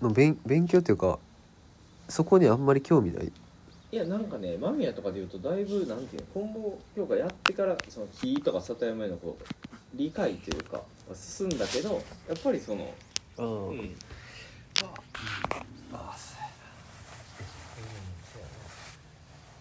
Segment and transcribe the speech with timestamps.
[0.00, 1.18] の勉勉強っていうか
[2.08, 3.32] そこにあんまり興味ない。
[3.92, 9.44] いやなんかね間宮とかで言うとだいぶなんていうの棍棒評価やってからその木とか里山へのこう
[9.94, 10.80] 理解というか
[11.12, 11.94] 進んだけど
[12.28, 12.94] やっぱりその、
[13.36, 13.96] あうん、
[15.92, 16.48] あそうや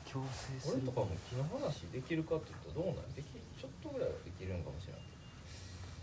[0.06, 0.82] 強制する。
[0.84, 3.14] 俺とかも木の話できるかって言うとどうなん？
[3.16, 5.02] できちょっとぐらいはできるんかもしれない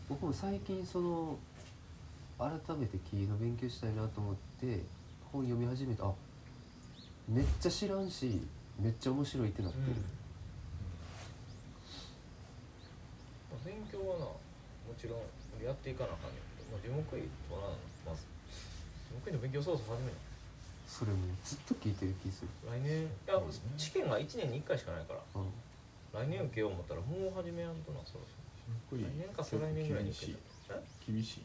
[0.09, 1.37] 僕も最近その
[2.39, 4.83] 改めて木の勉強したいなと思って
[5.33, 6.13] 本読み始めてあ
[7.29, 8.41] めっちゃ知らんし
[8.79, 9.97] めっちゃ面白いってなってる、
[13.51, 14.37] まあ勉強はなも
[15.01, 15.21] ちろん
[15.65, 18.29] やっていかなあかんねんけど、まあ、樹木医とはなまず
[19.09, 20.19] 樹木医の勉強そろそろ始めな
[20.87, 23.41] それもずっと聞いてる気する、来年いや
[23.77, 25.21] 試験が1年に1回しかないから。
[25.35, 25.51] うん、
[26.15, 28.39] 来年受けよう思ったらもう始めやんとなそろそ
[28.95, 29.03] ろ。
[29.03, 30.85] 来年か再来年ぐらいに受けたえ？
[31.11, 31.43] 厳しい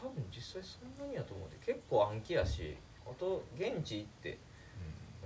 [0.00, 1.56] 多分実際そんなにやと思うで。
[1.74, 4.38] 結構暗記やしあと現地行って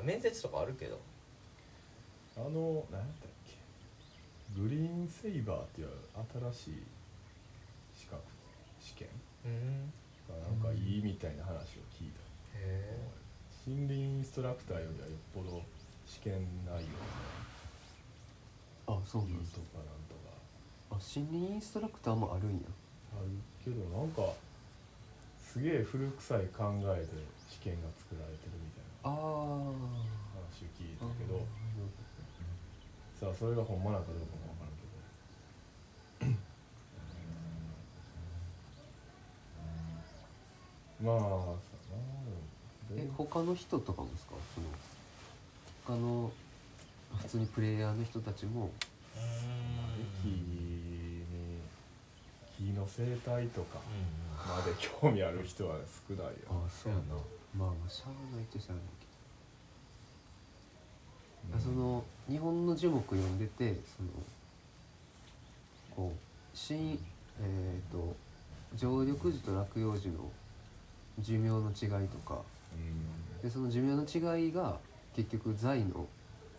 [0.03, 0.99] 面接とかあるけど。
[2.37, 3.57] あの何やったっけ。
[4.59, 5.89] グリーンセイバーっていう
[6.53, 6.83] 新しい
[8.01, 8.23] 資格
[8.81, 9.09] 試験
[9.45, 9.93] うん。
[10.29, 11.61] がなんかいいみたいな話を
[11.93, 12.21] 聞いた、
[12.59, 12.99] へえ。
[13.67, 15.63] 森林インストラクターよりはよっぽど
[16.07, 16.33] 試験
[16.65, 16.81] 内
[18.87, 20.33] 容あそうなんとかなんとか。
[20.93, 22.63] あ森林インストラクターもあるんや。
[23.15, 23.29] ある
[23.63, 24.23] けどなんか
[25.53, 27.07] すげえ古臭い考えで
[27.51, 31.45] 試験が作られてるみたいなああ話を聞いたけど。
[33.21, 36.35] さあそれがほんまなんかどうかもわからんけ
[41.05, 41.13] ど。
[41.13, 41.77] まあさ
[42.97, 43.03] な。
[43.03, 44.33] え他の人とかもですか？
[44.55, 44.67] その
[45.87, 46.33] 他の
[47.19, 48.71] 普通にプレイヤーの人たちも。
[50.23, 51.23] 木に
[52.57, 53.79] 木の生態とか
[54.49, 55.77] まで興味ある人は
[56.09, 56.33] 少ないよ。
[56.49, 57.15] あそうやな。
[57.57, 59.07] まあまあしゃあないっちゃしゃあないけ
[61.53, 64.09] ど、あその日本の樹木読んでてその
[65.95, 66.19] こう
[66.57, 66.99] 新
[67.41, 68.17] えっ、と
[68.77, 70.31] 常緑樹と落葉樹の
[71.19, 72.41] 寿命の違いとか。
[72.75, 73.43] うん。
[73.43, 74.79] でその寿命の違いが
[75.15, 76.07] 結局材の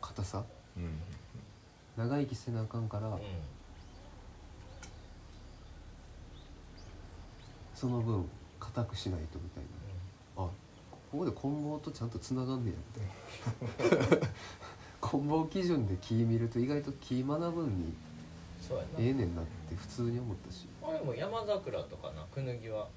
[0.02, 0.44] 硬さ。
[0.78, 1.00] うん。
[1.96, 3.20] 長生きせなあかんから、
[7.84, 8.26] その分
[8.62, 9.64] 硬くしないとみたい
[10.38, 10.44] な。
[10.46, 10.48] あ
[11.12, 12.78] ここで棍棒とちゃんとつながんねや。
[13.84, 14.28] みたいな
[15.02, 17.94] 棍棒基準で木見ると意外と木学ぶんに
[18.62, 18.90] そうやな。
[19.00, 20.66] ええねんなって普通に思ったし。
[20.82, 22.88] あでも山桜とかなクヌギは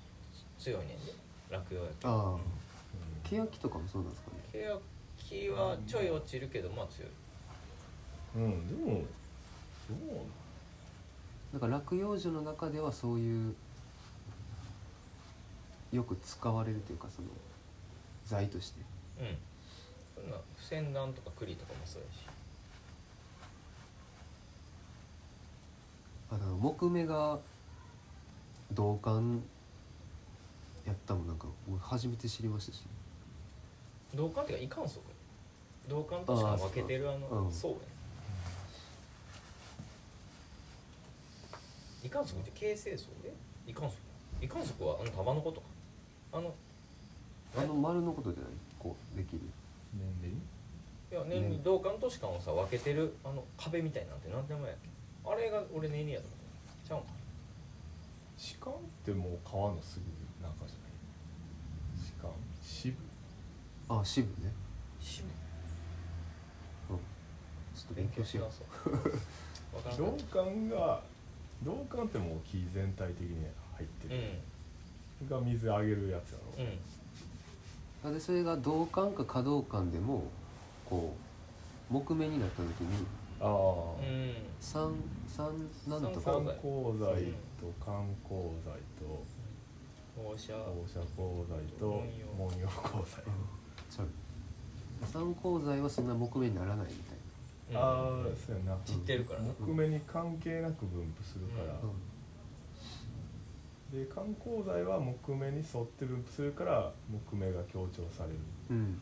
[0.57, 1.13] 強いねんで。
[1.51, 2.13] 落葉やけど。
[2.13, 2.39] ああ。
[3.29, 4.71] 欅とかもそうなんですかね。
[5.19, 7.11] 欅はちょい落ちるけどまあ強い。
[8.37, 9.03] うんでも
[9.91, 9.95] ど
[11.53, 11.61] うなん？
[11.61, 13.57] か落葉樹の中ではそういう
[15.97, 17.29] よく使われるというかその
[18.27, 18.81] 材として。
[19.19, 19.39] うん。
[20.15, 22.27] そんな不戦断とか栗とかもそうやし。
[26.31, 27.39] あの木目が
[28.73, 29.43] 銅管
[30.85, 32.83] やったもんなんかもう初めて知りましたし。
[34.15, 35.01] 銅管っていうか異管束
[35.89, 37.53] 銅管としか分けてるあのうん。
[37.53, 37.83] そうやね。
[42.05, 43.33] 異管束って形成層で
[43.67, 43.95] 異管束
[44.43, 45.76] 異管束はあの束のことか
[46.37, 46.55] あの
[47.57, 48.53] あの丸のことじゃない？
[48.79, 49.41] こうできる？
[49.95, 50.37] 年齢
[51.11, 54.89] いや年に銅管と歯間をさ分けてるあの壁みたいなんて何て名前やっけ
[55.31, 56.47] あれが俺年齢やと思って。
[56.89, 57.09] ちゃうんか
[58.61, 58.75] 鹿っ
[59.05, 60.05] てもう川のすぐ
[60.45, 60.93] 中じゃない？
[62.21, 62.29] 鹿？
[62.63, 62.97] 支部
[63.89, 64.53] あ支部ね
[65.01, 66.99] 支部ちょっ
[67.89, 68.53] と勉強しよう。
[68.53, 68.93] そう。
[68.93, 69.19] 分か
[69.89, 71.01] らん銅かっ管が
[71.65, 74.21] 銅管ってもう木全体的に入ってたる、
[75.31, 76.65] が水あげるやつやろ、
[78.05, 78.15] うん。
[78.15, 80.25] でそれが銅管か可動管でも
[80.89, 81.17] こ
[81.91, 83.05] う木目になった時に
[83.41, 84.95] ああ、うん三
[85.27, 85.47] 三
[85.89, 86.53] なんと三か。
[86.53, 87.15] 酸鉱剤
[87.61, 89.25] と観鉱剤と
[90.17, 90.55] 放射。
[90.55, 92.03] 放射鉱剤と
[92.39, 93.25] 文文様鉱剤
[93.91, 94.09] ちゃう。
[95.05, 97.17] 三鉱剤はそんな木目にならないみたい
[97.71, 97.77] うん。
[97.77, 98.79] ああそうやな。
[98.85, 99.41] 散ってるから。
[99.41, 101.81] な木目に関係なく分布するから、な、
[103.93, 108.37] で観光剤は木目に沿って分布するから木目が強調される。
[108.71, 108.77] うん。
[108.77, 108.99] うん、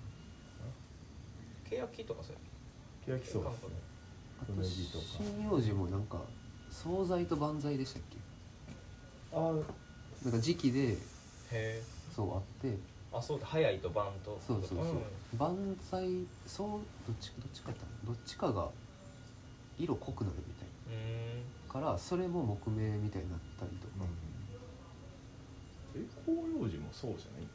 [1.68, 3.68] 欅とかそうや欅そうですね。
[4.40, 4.58] あとか。
[5.18, 6.18] 針葉樹もなんか
[6.70, 8.18] 惣菜と万歳でしたっけ？
[9.32, 9.52] ああ
[10.24, 10.96] なんか時期でへ
[11.52, 11.82] え。
[12.14, 12.76] そうあって。
[13.12, 14.38] あそうだ早いと晩と。
[14.46, 15.38] そうそうそう、ん。
[15.38, 18.14] 万歳そうどっちどっちかやったの？
[18.14, 18.68] どっちかが
[19.78, 21.42] 色濃くなるみたいうん。
[21.68, 24.04] なからそれも木目みたいになったりとか、
[25.96, 27.48] え法要寺もそうじゃない？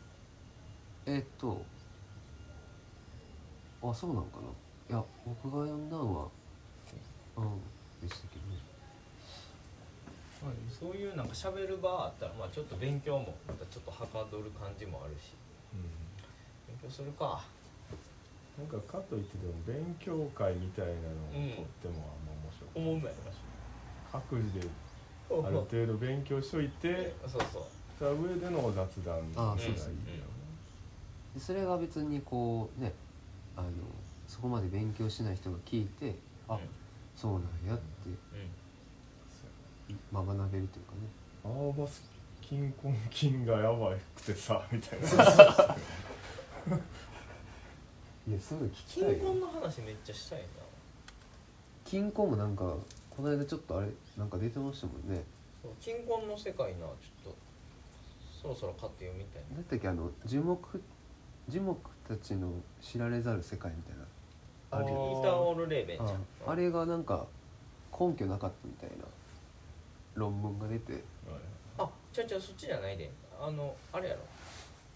[1.05, 1.61] えーっと
[3.81, 4.37] あそうなんか
[4.89, 4.95] な？
[4.95, 6.27] いや僕が読んだのは
[7.37, 7.61] うん
[8.07, 8.59] でしたけどね。
[10.41, 15.33] まあそういうなんか喋る場あったらまあちょっと勉強もまたちょっとはかどる感じもあるし。
[16.67, 17.43] 勉強するか。
[18.57, 23.31] なんかかといってでも勉強会みたいなのをとってもあんま面白くない、思うんだよな。
[24.11, 24.67] 各自で
[25.29, 27.63] ある程度勉強しといてそうそう
[27.99, 29.57] その上での雑談がいいよあ
[31.37, 32.93] そそれが別にこうね
[33.57, 33.67] あの
[34.25, 36.15] そこまで勉強しない人が聞いて
[36.47, 36.59] あ、うん。
[37.15, 37.83] そうなんやって
[39.89, 39.99] うん。
[40.11, 40.99] まあ学べるというかね。
[41.43, 42.09] アーバス
[42.41, 45.07] 金婚金がやばくてさみたいな。
[48.27, 49.25] いやすごい聞き金たいよ。
[49.25, 50.45] 婚の話めっちゃしたいな。
[51.83, 52.75] 金婚もなんか
[53.09, 55.23] この間ちょっとあれなんか出てましたもんね。
[55.81, 57.48] 金婚の世界なちょっと
[58.41, 59.57] そろそろ買って読みたいな。
[59.57, 60.81] だったっけあの樹木
[61.49, 64.05] 樹木たちの知られざる世界みたいな。
[64.71, 66.09] あるイよーターオール・レーベンじゃん。
[66.09, 67.25] ああれがなんか
[67.91, 69.05] 根拠なかったみたいな。
[70.15, 71.03] 論文が出て。
[71.77, 73.11] あちゃうちゃうそっちじゃないで。
[73.41, 74.21] あのあれやろ。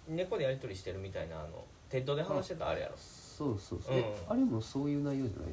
[0.08, 2.94] 猫でやり取りしてるみたいなあのテッドで話してたあれやろ。
[2.98, 4.00] そうそうそう、うん。
[4.00, 5.50] えあれもそういう内容じゃない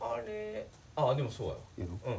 [0.00, 0.14] の？
[0.14, 0.66] あれ
[0.96, 1.60] あでもそうやわ。
[1.78, 2.12] やろ？
[2.12, 2.14] うん。
[2.14, 2.18] あ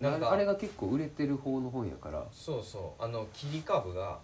[0.00, 2.24] なんかれあれが結構売れてる方の本やから。
[2.32, 3.02] そうそう。
[3.02, 4.18] あの切り株が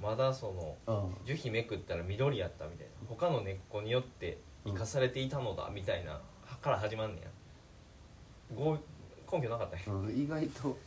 [0.00, 2.92] まだそのあ樹皮めくったら緑やったみたいな。
[3.08, 6.20] 他の根っこによって生かされていたのだみたいな
[6.62, 7.28] から始まんねや。
[8.54, 8.78] ご
[9.32, 10.78] 根拠なかったんやあ、うん、意外と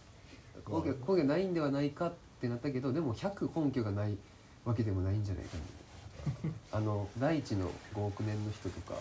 [0.67, 4.15] 根拠根拠ないんではないかってなったけどでも100根拠がない
[4.63, 6.51] わけでもないんじゃないかな。
[6.71, 8.95] あの第一の5億年の人とか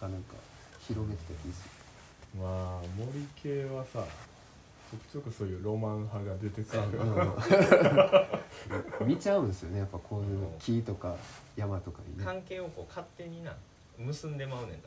[0.00, 0.34] がなんか
[0.80, 1.81] 広めてた気がす
[2.38, 4.04] まあ森系はさ
[4.92, 6.82] ちょくちょくそういうロマン派が出てくる。
[6.92, 6.98] る、
[9.00, 9.78] うん、見ちゃうんですよね。
[9.78, 11.16] やっぱこういう木とか
[11.56, 12.24] 山とかにね。
[12.24, 13.56] 関係をこう勝手にな
[13.96, 14.82] 結んでまうねんなこ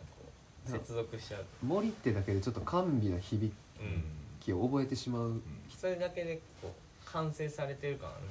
[0.68, 0.69] う。
[0.69, 1.47] 接続しちゃうと。
[1.63, 4.03] 森ってだけでちょっと甘美な響うん
[4.39, 5.41] きを覚えてしまう。
[5.75, 8.19] それだけでこう完成されてる感ある。
[8.19, 8.27] っ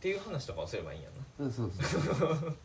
[0.00, 1.08] ていう話とかをすればいいんや
[1.38, 1.46] な。
[1.46, 2.56] うんそうそう。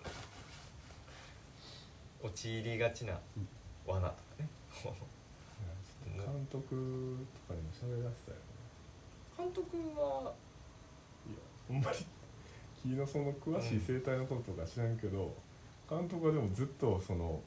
[2.29, 3.19] 陥りがちな
[3.87, 4.47] 罠とかね
[6.25, 6.75] 監督
[7.47, 8.37] とかにも喋らせたよ
[9.37, 10.33] 監督は
[11.27, 11.37] いや
[11.67, 11.97] ほんまに
[12.81, 15.31] 木のその詳しい生態のこととか知らんけど、
[15.89, 17.39] 監督はでもずっとその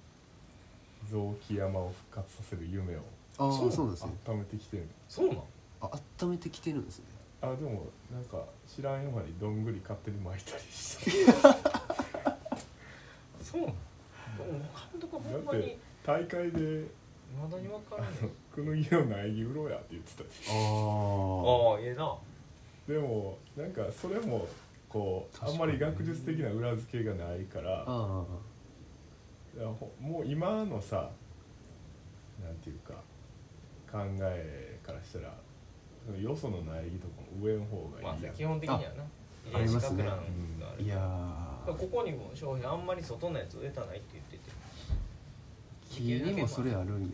[1.11, 3.01] 雑木山を復活させる夢を
[3.39, 4.13] ああそうそうですね。
[4.29, 4.87] 温めてきてる。
[5.09, 5.39] そうなん？
[5.81, 5.91] あ
[6.23, 7.05] 温めてきてるんですね。
[7.43, 11.11] あでもなんか知らん山にどんぐり勝手に巻いたりして。
[13.43, 13.69] そうなん？
[13.69, 13.73] で
[14.53, 14.59] も
[14.93, 15.77] 監督はほんまに
[16.07, 16.85] 大会で
[17.41, 20.31] まだに分からんねん「くぬぎの苗木売ろうや」って言ってた。
[20.31, 22.17] しあああええな。
[22.89, 24.47] でもなんかそれも
[24.89, 28.25] こうあんまり学術的な裏付けがないからああ
[29.57, 31.11] いやほもう今のさ
[32.43, 32.95] なんていうか
[33.91, 35.35] 考えからしたら
[36.05, 38.87] そのよその苗木とかも植えん方がいいやん、まあ基本的にはな。
[38.87, 40.03] あありますね。
[40.03, 44.51] 遺伝子かく乱があるいやここにも商品あんまり外のやつ植えたないって言ってて。
[45.91, 47.09] ー木にもそれあるんや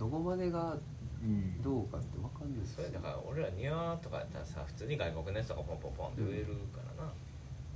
[0.00, 0.72] どこまでが
[1.20, 1.60] うん。
[1.60, 7.12] どうかってわかんないですそれだから俺ら庭とかやったらさ普通に外国のやつとかポンポンポンって植えるからな、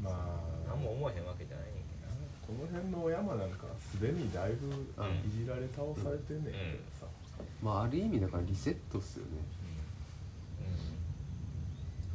[0.01, 0.73] まあ。
[0.73, 1.95] 何も思えへんわけじゃないねんけ
[2.45, 7.07] この辺の山なんかすでにだいぶいじられ倒されてんねんけどさ、
[7.63, 9.41] まあある意味だからリセットっすよね。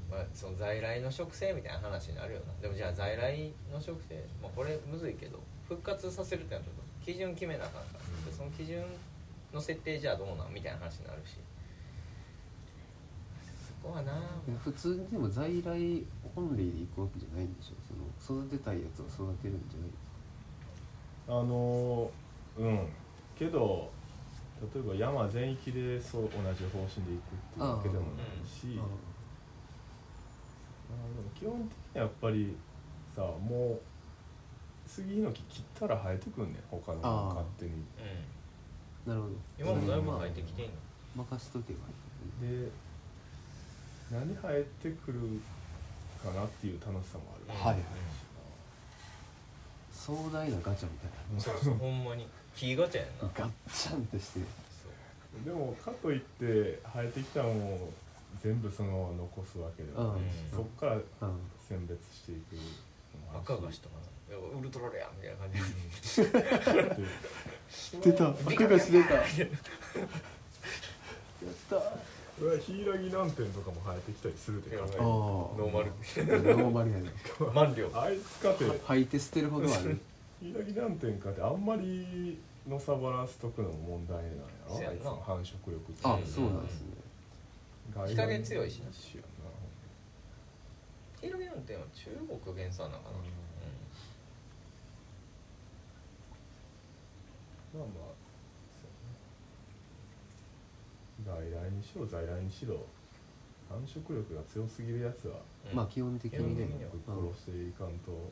[0.10, 0.22] ど、うん。
[0.22, 2.54] まあ、その在来の植生みたいな話になるよな。
[2.62, 6.72] でもじゃあ在来の植生、まあ、これむずいけど復活させるってなると
[7.04, 8.26] 基準決めなあかんから、うん。
[8.26, 8.84] でその基準
[9.54, 10.54] の設定じゃあどうなん？
[10.54, 11.38] みたいな話になるし。
[13.82, 14.12] そこはな
[14.62, 17.76] 普通にでも在来本類で行くわけじゃないんでしょ？
[18.22, 19.80] その育てたいやつを育てるんじゃ
[21.32, 22.12] ないあの
[22.58, 22.88] うん。
[23.38, 23.90] けど
[24.74, 28.78] 例えば山全域でそう同じ方針でいくっていうわけでもないし。
[28.78, 28.84] あ
[30.92, 32.58] でも基本的にはやっぱり
[33.16, 33.80] さもう
[34.90, 36.64] 杉ヒノキ切ったら生えてくんねん。
[36.70, 37.72] 他の勝手に。
[37.72, 37.80] うん
[39.06, 39.34] なるほど。
[39.58, 41.24] 今もだいぶ入ってきてんの？
[41.24, 41.80] 任せとけば
[42.44, 42.64] いい。
[42.66, 42.72] で
[44.12, 45.20] 何生えてくる
[46.24, 47.60] かなっていう楽しさもある。
[47.60, 47.84] はいはい。
[49.92, 52.28] 壮大なガチャみたいそうそうほんまに。
[52.56, 53.24] 木ガチャやんな。
[53.24, 54.40] なガッチャンってして。
[54.40, 54.90] そ
[55.42, 55.46] う。
[55.46, 57.94] でもかといって生えてきたものを
[58.44, 60.58] 全部そのまま残すわけではないし、うん。
[60.58, 61.04] そこからうん
[61.68, 62.62] 選別していくの
[63.34, 63.52] もあるし。
[63.54, 65.60] 赤菓子とかなウルトラレアみたいな感じ。
[66.24, 67.00] で
[68.00, 68.30] で出た。
[68.30, 69.26] 赤菓子出たやっ
[71.70, 71.76] た。
[71.76, 75.92] これは柊南天とかも生えてきたりするで考えるああノーマル。
[76.56, 76.72] ノー。
[76.72, 77.12] マルやね
[77.54, 78.66] 満量あいつかて。
[78.86, 80.00] 吐いて捨てるほどある
[80.42, 84.32] 柊南天かてあんまりのさばらすとくのも問題なんや
[84.70, 86.88] ろあいつの繁殖力ってあそうなんですね
[88.08, 88.86] 日陰強いしな
[91.20, 92.12] ヒロミなんては中
[92.44, 93.30] 国原産なのかな、うんな
[97.74, 98.10] まあまあ
[101.26, 102.86] 外来にしろ在来にしろ
[103.70, 105.36] 繁殖力が強すぎるやつは
[105.70, 105.76] うん。
[105.76, 107.02] まあ基本的にねぶっ
[107.34, 108.32] 殺していかんと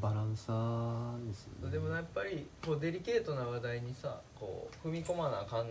[0.00, 1.70] バランサーですよね。
[1.70, 5.66] でもやっぱりこうデリケートな話題にさこう踏み込まなあかん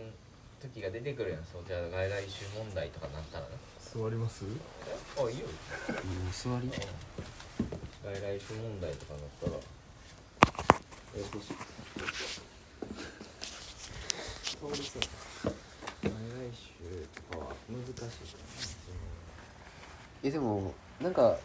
[0.62, 4.46] 時が出てくるやんそうじゃあ外来種問題とかなったらな座ります？
[5.18, 6.70] あいいようん座り。
[6.70, 9.56] 外来種問題とかなったら。
[11.16, 11.54] え欲しい
[14.64, 15.02] そうですよ。
[16.02, 16.14] 外来
[16.80, 18.06] 種とかは難しいか
[20.22, 21.36] えでもなんか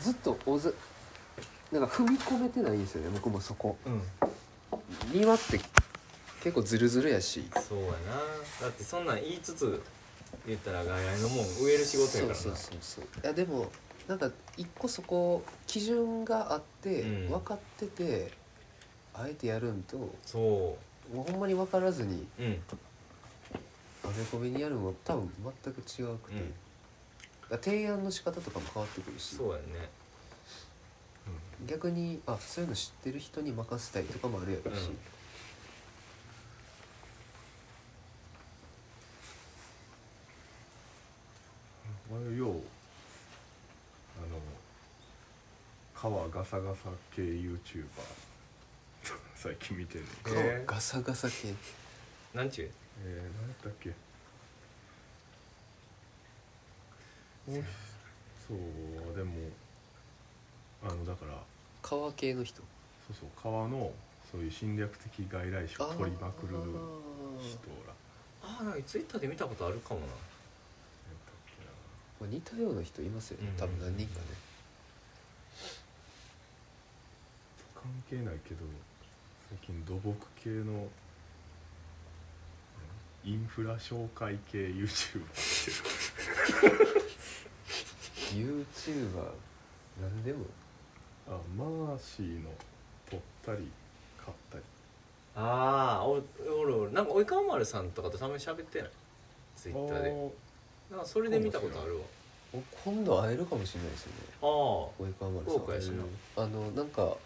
[0.00, 0.74] ずっとおず
[1.70, 3.76] なんか踏み込めてないんですよね僕もそこ。
[3.84, 4.02] なうん。
[5.12, 5.60] 庭って
[6.42, 7.44] 結構ズルズルやし。
[7.68, 7.96] そうやな。
[8.62, 9.82] だってそんなん言いつつ
[10.46, 12.34] 言ったら外来のもん植える仕事やからな。
[12.34, 13.04] そうそうそうそう。
[13.22, 13.70] いやでも
[14.08, 17.28] なんか一個そこ基準があって、うん。
[17.28, 18.30] 分かってて
[19.14, 22.62] あえてやるんとそもうほんまに分からずにううん。
[24.04, 25.30] アメコミにやるのも多分
[25.64, 26.50] 全く違うくて、うん。
[26.50, 26.54] だ
[27.48, 29.36] から提案の仕方とかも変わってくるし。
[29.36, 29.88] そうやね。
[31.66, 34.90] 逆にあそういうの知ってる人に任せたいとかもあるやろし、
[42.10, 42.28] うん。
[42.28, 42.52] 俺ようあ
[44.30, 44.38] の
[45.94, 47.86] 川ガサガサ系 YouTuber
[49.46, 51.54] 最近見てんねんけどへえガサガサ系。
[52.34, 52.70] なんちゅう？
[53.04, 53.94] えー、何やったっけ
[58.48, 58.56] そう
[59.16, 59.34] でも
[60.82, 61.40] あのだから。
[61.80, 62.60] 川系の人。
[63.06, 63.92] そうそう川の
[64.32, 67.92] そういう侵略的外来種を取りまくる人ら。
[68.42, 70.06] ああなんかツイッターで見たことあるかもな。
[72.18, 73.50] まあ、似たような人いますよね。
[73.50, 73.56] うん。
[73.56, 74.26] 多分何人かね、
[77.74, 78.64] 関係ないけど
[79.48, 80.88] 最近土木系の
[83.24, 86.70] インフラ紹介系 YouTuber って
[88.36, 89.30] る YouTuber
[90.00, 90.46] 何でも。
[91.28, 92.50] あマーシーの
[93.10, 93.68] 取ったり
[94.24, 94.64] 買ったり。
[95.34, 98.90] ああおおるおるなんか及川丸さんとかとたまに喋ってない
[99.56, 100.10] ツイッターで。
[100.10, 102.02] あなんかそれで見たことあるわ。
[102.54, 104.18] お今度会えるかもしれないですよね。
[104.40, 104.46] あ
[105.02, 105.58] 及川丸さ
[106.42, 106.44] ん。
[106.44, 107.16] あのなんか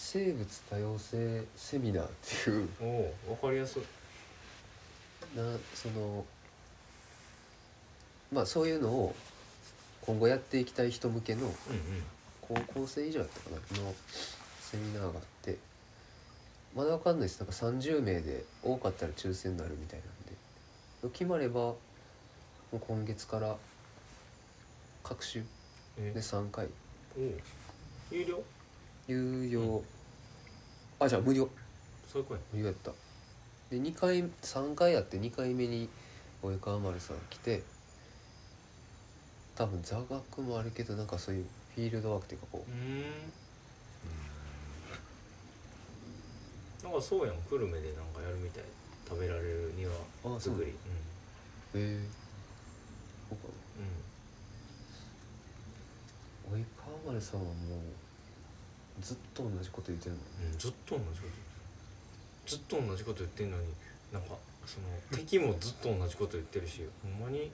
[0.00, 2.08] 生物多様性セミナーっ
[2.44, 2.86] ていうあお
[3.32, 3.82] お分かりやすい。
[5.36, 5.42] な
[5.74, 6.24] その
[8.32, 9.14] まあそういうのを
[10.02, 11.52] 今後やっていきたい人向けの
[12.40, 13.94] 高校生以上やったかなの
[14.60, 15.58] セミナーがあって
[16.74, 17.40] まだわかんないです。
[17.40, 20.08] なんか30名で多かったら抽選になるみたいなん
[21.10, 21.12] で。
[21.12, 21.76] 決まればも
[22.72, 23.56] う今月から
[25.02, 25.42] 各週
[25.98, 26.12] え。
[26.14, 26.68] で3回。
[27.18, 28.44] おお
[29.08, 29.82] 有料有料、
[31.00, 31.48] あじゃあ無料。
[32.12, 32.38] そういう声。
[32.52, 32.92] 無料やった。
[33.70, 35.88] で2回3回やって2回目に
[36.42, 37.62] 及川丸さん来て
[39.56, 42.70] 多分座学もあるけどなんかそういうフィールドワークっていうかこう。
[42.70, 43.08] ーん。
[46.84, 48.64] なんかそうやん久留米でなんかやるみたい。
[49.08, 49.90] 食べられる庭
[50.38, 50.70] 作り。
[50.70, 52.00] うへえ。
[53.30, 53.48] そうか
[56.50, 56.60] うん。
[56.60, 58.07] な及川丸さんはもう
[59.00, 60.20] ずっと同じこと言ってるの？
[60.46, 61.38] うん、うん、ずっと同じこと言ってる
[62.46, 63.64] ずっと同じこと言ってんのに
[64.12, 64.28] なんか
[64.64, 64.86] その
[65.18, 67.50] 敵もずっと同じこと言ってるしほんまに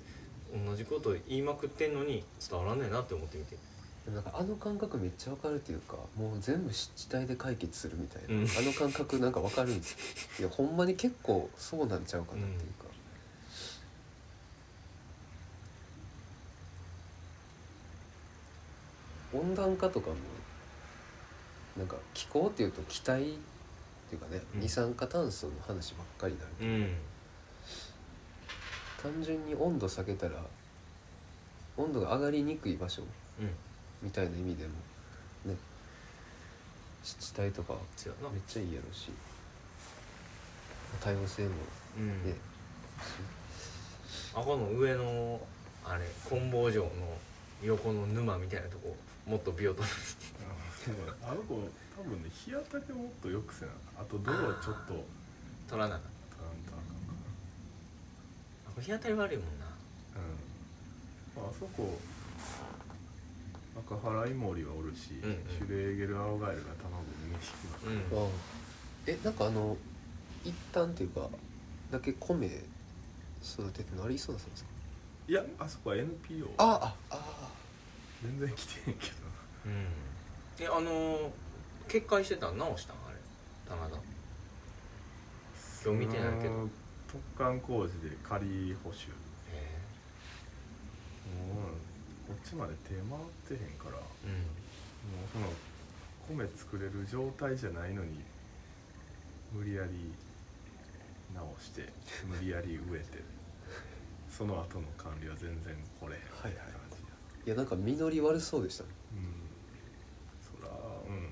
[0.67, 3.57] 同じこと言いまくってんのに伝わらんねえなって思ってみて。
[4.05, 8.45] でもなんかあの感覚めっちゃわかるっていうかもう全部湿地帯で解決するみたいな、うん。
[8.45, 9.93] あの感覚なんかわかるんです
[10.43, 10.49] よ。
[10.49, 12.73] いやほんまに結構そうなんちゃうかなっていう
[19.39, 20.17] か、温暖化とかも
[21.77, 23.25] なんか気候っていうと気体っ
[24.09, 24.61] ていうかね、うん。
[24.61, 26.97] 二酸化炭素の話ばっかりになるうん。
[29.03, 30.35] 単純に温度下げたら
[31.77, 33.03] 温度が上がりにくい場所
[33.41, 33.51] うん。
[34.03, 34.71] みたいな意味でも
[35.47, 35.57] ね
[37.03, 39.11] 湿地帯とかそうやなめっちゃいいやろうし。
[41.01, 41.51] 多様性も
[41.99, 42.09] うん。
[42.25, 42.37] ね、
[44.35, 45.41] あこの上の
[45.85, 46.91] あれ棍棒城の
[47.63, 49.87] 横の沼みたいなとこもっとビオトー。
[49.87, 49.91] プ
[51.23, 51.55] あの子
[51.97, 55.05] 多分ね日当たりをもっとよくせなあと泥をちょっと。
[55.69, 57.19] 取らなあかん取らんとあかんか
[58.79, 59.67] あ日当たり悪いもんな。
[61.37, 61.43] うん。
[61.43, 61.99] まああそこ
[63.77, 65.37] 赤原イモリはおるし、うんうん。
[65.49, 67.85] シュレーゲルアオガエルが卵を産みにきます。
[67.85, 68.29] から、うん。
[68.29, 68.31] あ
[69.07, 69.77] えなんかあの
[70.45, 71.29] 一旦っていうか
[71.91, 74.71] だけ米育ててのあれ磯田さんですか？
[75.29, 77.49] いやあそこは NPO あああ
[78.23, 79.13] 全然来てへんけど
[79.67, 79.87] うん
[80.61, 81.31] えあのー
[81.87, 82.97] 決壊してたん直したん？
[83.07, 83.19] あれ。
[83.69, 83.97] 棚田。
[85.85, 86.67] 今日見てないけど。
[87.13, 89.11] 突貫工事で仮補修。
[89.53, 89.79] へ
[91.47, 91.69] も
[92.27, 93.05] うこっちまで手回っ
[93.59, 93.99] てへんから。
[93.99, 94.29] もえ
[95.27, 95.53] うその
[96.43, 98.25] 米作れる状態じゃないのに
[99.53, 99.91] 無理やり
[101.35, 101.93] 直して
[102.27, 103.23] 無理やり 植えて
[104.31, 107.03] その後の管理は全然来れへんみたいな感じや、
[107.47, 108.91] いやなんか実り悪そうでしたね。
[109.13, 109.35] うん
[110.41, 110.71] そら
[111.07, 111.31] うんいや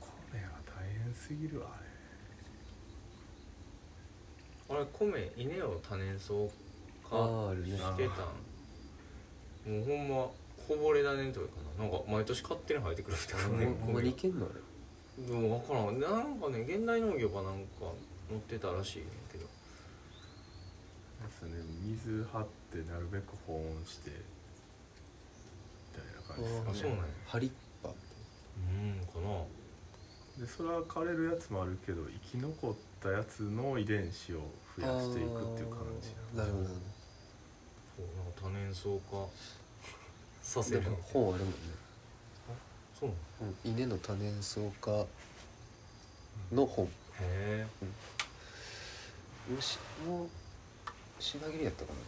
[0.00, 1.68] 米は大変すぎるわ
[4.70, 4.76] あれ。
[4.76, 6.34] あれ米稲を多年草
[7.10, 7.68] あーあるね。
[7.78, 9.72] してたん？
[9.72, 10.14] もうほんま
[10.68, 11.84] こぼれ種というかな。
[11.84, 13.66] なんか毎年勝手に生えてくるみたいなね。
[13.80, 14.60] ほんまにいけんのあれ？
[15.26, 16.00] でも分からん。
[16.00, 17.92] なんかね現代農業かなんか
[18.28, 19.44] 載ってたらしいねんけど。
[19.44, 19.50] で
[21.32, 21.52] すね。
[21.86, 24.16] 水張ってなるべく保温してみ
[25.96, 26.78] たいな感じですかね。
[26.78, 27.04] あそうなんや。
[27.26, 27.50] ハリッ
[27.82, 27.92] パう
[28.70, 29.44] んかな
[30.38, 34.40] でそれは枯れるやつもあるけど生き残ったやつの遺伝子を
[34.78, 36.74] 増やしていくっていう感じなるほどなる
[37.96, 39.26] そうなんか多年草化
[40.42, 41.56] させる本あるもんね。
[42.98, 43.14] そうな
[43.46, 43.52] の？
[43.64, 45.06] うん稲の多年草化
[46.52, 46.86] の本。
[46.86, 46.88] へ
[47.20, 47.66] え
[49.52, 50.28] もうしもう
[51.20, 51.98] 品切れやったかな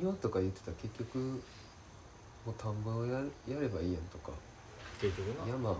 [0.00, 4.32] 庭とか言ってたら結局もう田んぼをややればいいやんとか。
[5.00, 5.48] 結局な。
[5.48, 5.76] 山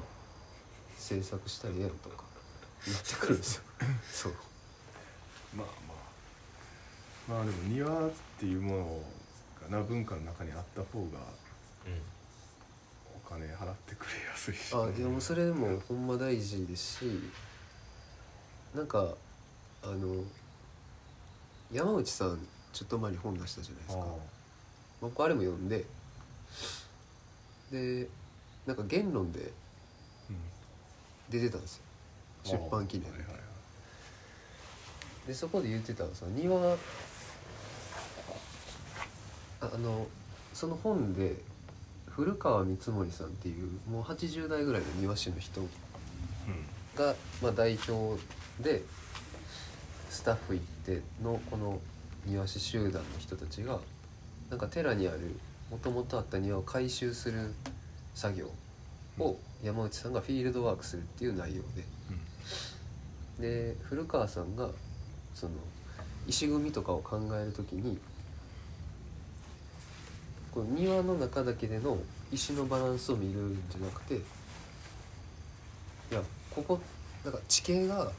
[0.96, 2.24] 制作したらええやんとか。
[2.86, 3.62] 言ってくるんですよ。
[4.10, 4.32] そう。
[5.54, 7.32] まあまあ。
[7.36, 9.02] まあでも庭っていうもの
[9.70, 11.90] がな文化の中にあった方がう
[13.16, 14.74] お金払ってくれやすいし。
[14.74, 17.30] あでもそれもほんま大事ですし
[18.74, 19.14] なんか
[19.82, 20.24] あの
[21.70, 24.04] 山内さんちょっと前に本出したじゃないですか。
[25.00, 25.84] 僕あれも読んで
[27.70, 28.08] で
[28.66, 30.36] なんか言論でうん。
[31.30, 31.82] 出てたんですよ。
[32.44, 35.28] 出版記念はいはいはい。
[35.28, 36.76] でそこで言ってたのさ庭あ
[39.60, 40.06] あの
[40.52, 41.36] その本で
[42.06, 45.62] 古川光森さんっていうもう80代ぐらいの庭師の人
[46.96, 48.20] が、まあ、代表
[48.60, 48.82] で
[50.10, 51.80] スタッフ行ってのこの
[52.26, 53.78] 庭師集団の人たちが
[54.50, 55.18] なんか寺にある
[55.70, 57.52] もともとあった庭を改修する
[58.14, 58.50] 作業
[59.18, 61.84] を山内さんがフィールドワークするっていう内容で。
[63.38, 64.68] で古川さんが
[65.34, 65.52] その
[66.26, 67.98] 石組みとかを考える時に
[70.52, 71.98] この庭の中だけでの
[72.32, 74.18] 石のバランスを見るんじゃなくてい
[76.12, 76.80] やここ
[77.24, 78.12] なんか地形が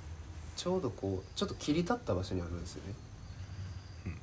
[0.57, 2.93] ちょうどこうちょっと切り立った場所にあるんですよね。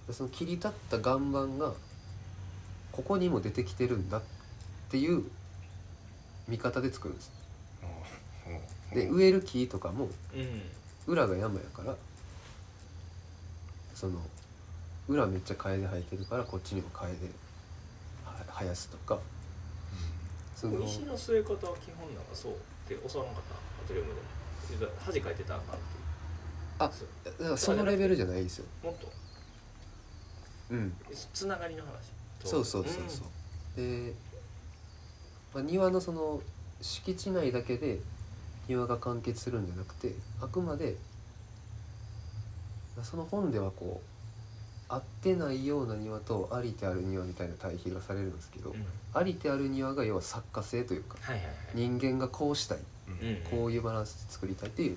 [0.06, 1.72] でその切り立った岩盤が
[2.90, 4.22] ここにも出てきてるんだっ
[4.90, 5.24] ていう
[6.48, 7.30] 見方で作るんです。
[8.92, 10.08] で植える木とかも
[11.06, 11.96] 裏が山やから
[13.94, 14.20] その
[15.08, 17.16] 裏めっちゃカエデ生えてるからこっちにもカエデ
[18.26, 19.18] は生やすとか
[20.54, 22.54] その石の据え方は基本なんかそうっ
[22.86, 23.54] て教わらなかった？
[23.84, 24.10] アトリウム
[24.78, 25.84] でも恥かいてたらあかんって
[26.78, 27.08] あそう。
[27.24, 28.66] だからそのレベルじゃないですよ。
[28.82, 29.10] もっと？
[30.72, 30.96] うん。
[31.32, 32.12] つながりの話。
[32.44, 33.76] そうそうそうそう。
[33.76, 34.14] で、
[35.54, 36.40] まあ、庭のその
[36.80, 38.00] 敷地内だけで
[38.68, 40.96] 庭が完結するんじゃなくてあくまで
[43.02, 51.54] その本ではこう合ってないような庭とありてある庭みたいな対比がされるんですけど、うん、うんありてある庭が要は作家性というかはいはいはい。
[51.74, 52.78] 人間がこうしたい。
[53.08, 53.28] うん。
[53.28, 54.96] うんこういうバランスで作りたいっていうや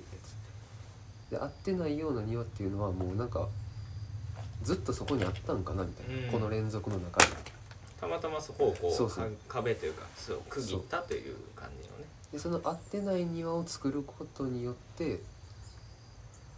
[1.29, 1.31] つ。
[1.31, 3.47] で合ってないような庭っていうのはもうなんか
[4.63, 6.31] ずっとそこにあったんかなみたいな、うん。
[6.31, 7.27] この連続の中で。
[7.99, 9.25] たまたまそこをこうそうそう。
[9.25, 12.05] か壁というかそう区切ったという感じのね。
[12.31, 15.19] でその合ってない庭を作ることによって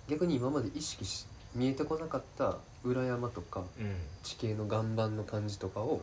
[0.07, 3.95] 逆に今まで意識し見えてこなかった裏山とかうん。
[4.23, 6.01] 地形の岩盤の感じとかを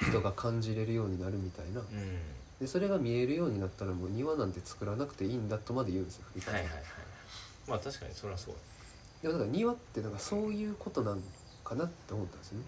[0.00, 1.80] 人が感じれるようになるみたいな。
[1.80, 2.18] うん。
[2.60, 6.82] でそれが見えるようになったらもう庭なんて作らなくていいんだとまで言うんですよはいはいはい。
[7.68, 8.54] まあ確かにそれはそう。
[8.54, 8.60] で
[9.22, 11.22] もだから庭ってなんかそういうことなん
[11.64, 12.64] かなって思ったんですよね。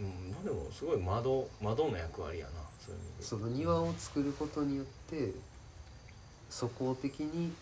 [0.00, 3.24] うん、うん、まあでもすごい窓窓の役割やなそういう意味で。
[3.24, 5.32] その庭を作ることによって
[6.50, 7.52] 素行的に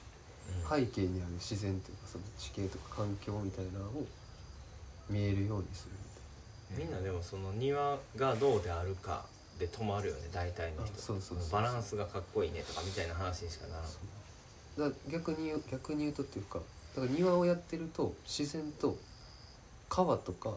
[0.70, 0.80] うん。
[0.80, 4.06] 背景にある自然というかその地形とか環境みたいなのを
[5.10, 5.96] 見えるようにする
[6.76, 9.24] みんなでもその庭がどうであるか
[9.58, 10.94] で止まるよね大体の人。
[10.94, 13.76] あそうそうバランスがかっこいいねとかみたいな話にしかな
[14.84, 14.94] らん。
[15.10, 16.60] 逆に逆に言うとっていうか
[16.96, 18.96] だから庭をやってると自然と
[19.90, 20.54] 川とか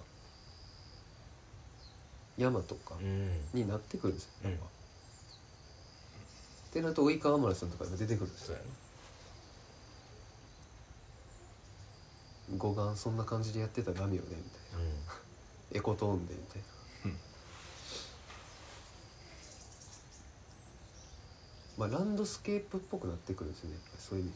[2.38, 3.30] 山とかうん。
[3.54, 4.52] になってくるんですよ、うん。
[4.52, 4.60] やっ
[6.72, 8.58] てなると及川村さんとかが出てくるんですよ。
[12.58, 14.42] 護岸そんな感じでやってたらダメよねみたい
[14.82, 15.20] な。
[15.78, 16.68] エコトーンでみたいな、
[21.78, 24.34] まあランドスケープっぽくなってくるんですよねそういう意味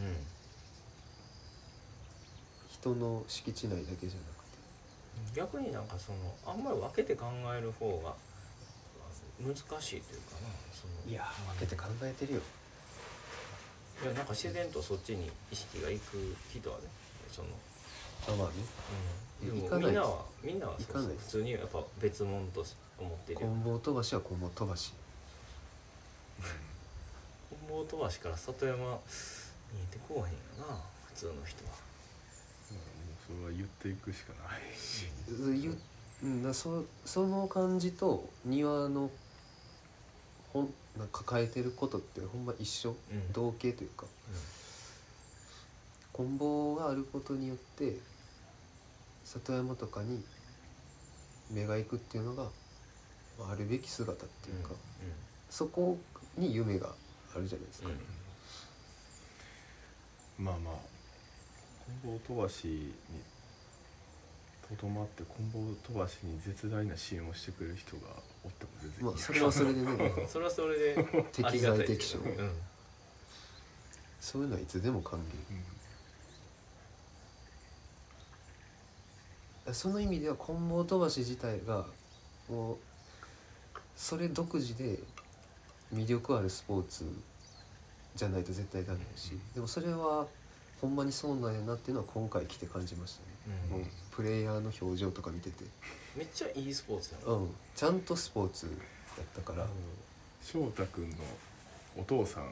[0.00, 0.26] ではうんうん
[2.82, 4.42] 人の敷地内だけじゃなく
[5.36, 5.40] て。
[5.40, 8.12] 逆になんかそのあんまり分けて考える方が
[9.40, 10.50] 難しいというかな。
[10.74, 11.24] そのいや
[11.56, 12.40] 分けて考えてるよ。
[14.02, 16.82] いやなんか自然とそっちに意識がいく人はね
[17.30, 17.48] その、
[18.28, 18.54] あまあね
[19.42, 23.46] うん、でもみんなはみんなはそうそう普通にやっぱ別物とし思ってるよ。
[23.46, 24.92] 棍棒飛ばしは棍棒飛ばし。
[27.48, 30.28] 棍棒飛ばしから里山見えてこうへんよ
[30.68, 31.70] な普通の人は
[33.44, 35.60] は言っていくしかない。
[35.62, 35.76] ゆ
[36.22, 36.42] うん。
[36.42, 39.10] なそその感じと庭の
[40.52, 43.32] ほんなんか抱えてることってほんま一緒、うん。
[43.32, 44.06] 同型というか。
[46.12, 47.96] 棍棒があることによって
[49.24, 50.22] 里山とかに
[51.50, 52.44] 目が行くっていうのが
[53.38, 54.74] まああるべき姿っていうか、
[55.48, 55.98] そこ
[56.36, 56.90] に夢が
[57.34, 57.88] あるじゃないですか、
[60.38, 60.74] まあまあ
[62.02, 62.92] 棍棒飛ばしに
[64.76, 68.02] とどまって棍棒飛ばしに絶大な支援をしてくれる人が
[68.44, 70.28] おっても全然いいまあそれはそれでねうん。
[70.28, 72.18] それはそれであ適材適所。
[72.18, 72.52] うん。
[74.20, 75.22] そういうのはいつでも歓迎。
[79.66, 79.74] うん。
[79.74, 81.86] その意味では棍棒飛ばし自体が
[82.48, 82.76] もう
[83.96, 84.98] それ独自で
[85.94, 87.04] 魅力あるスポーツ
[88.16, 90.26] じゃないと絶対ダメだしでもそれは
[90.82, 93.78] ほんまにそうなんやなっていうのは今回来て感じましたね、うん。
[93.78, 95.64] もうプレイヤーの表情とか見てて、
[96.16, 98.72] めっちゃいいスポーツやなうん、ちゃんとスポーツや
[99.22, 99.66] ったから、
[100.42, 101.16] 翔太君の
[101.96, 102.44] お父さん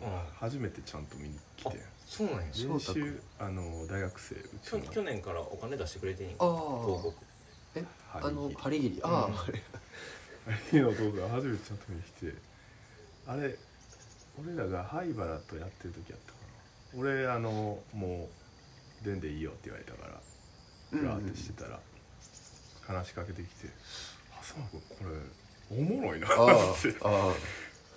[0.00, 2.42] が初めてちゃんと見に来て、そうなんや。
[2.52, 4.80] 翔練習あの大学生うちの。
[4.82, 6.36] 去去年からお金出してくれてんやん。
[6.40, 6.46] ああ
[6.84, 7.14] 広告。
[7.76, 7.84] え？
[8.12, 9.00] あの張り切り。
[9.02, 9.34] ああ、うん。
[9.34, 9.62] あれ
[10.70, 12.34] 兄のお父さん初めてちゃんと見に来て。
[13.26, 13.56] あれ
[14.38, 16.33] 俺らが灰原とやってる時やった
[16.98, 18.28] 俺あのも
[19.02, 20.20] う出んでいいよって言われたから
[20.90, 21.80] ふらーってしてたら、
[22.86, 23.68] 話しかけてきて
[24.40, 24.96] 「浅間君こ
[25.70, 26.94] れおもろいな」ああって。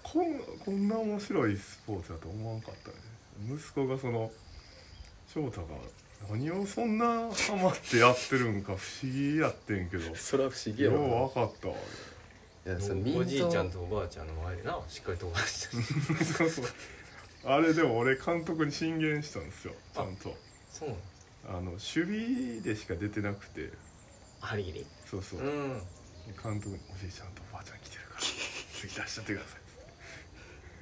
[0.04, 2.96] こんこんな面白いスポーツだと思わんかったね。
[3.54, 4.32] 息子がその
[5.28, 5.68] 翔太が
[6.32, 11.76] 何をそんなハマってやってるんか不思議やってんけどそれは不思議よう分かったわ
[12.66, 16.66] いやそおじいちゃんとおばあちゃんの前でなしっかり飛ばしてそうそう
[17.50, 20.36] あれでも俺監督に進言したんですよちゃんと。
[20.70, 20.96] そうな
[21.54, 23.72] のあの守備でしか出てなくて。
[24.42, 24.86] 張り切り。
[25.10, 25.82] そうそう、うん。
[26.44, 28.20] 監督に「おじいちゃんとおばあちゃん来てるから
[28.76, 29.62] 次出しちゃってください」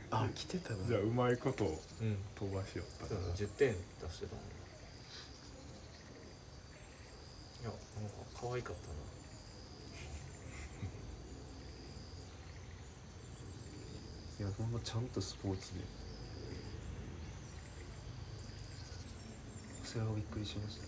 [0.09, 2.17] あ来てたなじゃあうまいことうん。
[2.35, 3.07] 飛ばしよった。
[3.07, 4.45] そうから10点出してたもん
[7.61, 8.93] いやなんか可愛かったな。
[14.39, 15.79] いやほんまちゃんとスポーツで
[19.95, 20.83] それはびっくりしました。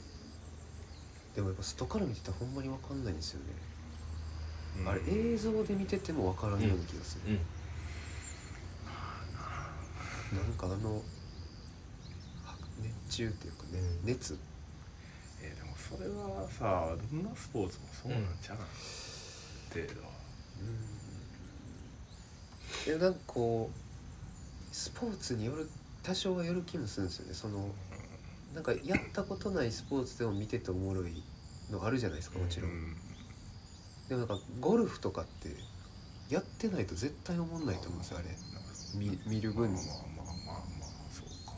[1.33, 3.45] でもやっぱ外から見てたらほんまに分かんないんですよね、
[4.81, 4.89] うん。
[4.89, 7.39] あれ映像で見てても分からんような気がする、うん
[10.37, 11.01] なんかあのは
[13.07, 14.07] 熱中っていうかね、うん。
[14.07, 14.37] 熱。
[15.41, 18.63] えーでもそれはさどんなスポーツもそうなんじゃない、
[19.73, 20.11] 程度は。
[22.85, 22.91] うん。
[22.91, 25.69] いやなんかこうスポーツによる
[26.03, 27.33] 多少はよる気もするんですよね。
[27.33, 27.69] その
[28.53, 31.23] なんかやったことないスポーツでも見てておもろい
[31.71, 32.95] のあるじゃないですかもちろん、うん
[34.09, 35.49] でもなんかゴルフとかって
[36.33, 38.29] やってないと絶対思んないと思うんですよあれ。
[38.97, 39.75] 見見る分に。
[39.75, 41.51] まあまあまあまあまあそうか。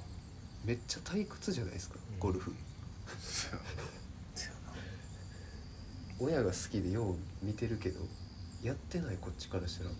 [0.65, 2.19] めっちゃ退屈じゃないですかうん。
[2.19, 2.51] ゴルフ。
[6.19, 7.99] 親が好きでよう見てるけど
[8.61, 9.91] やってないこっちからしたら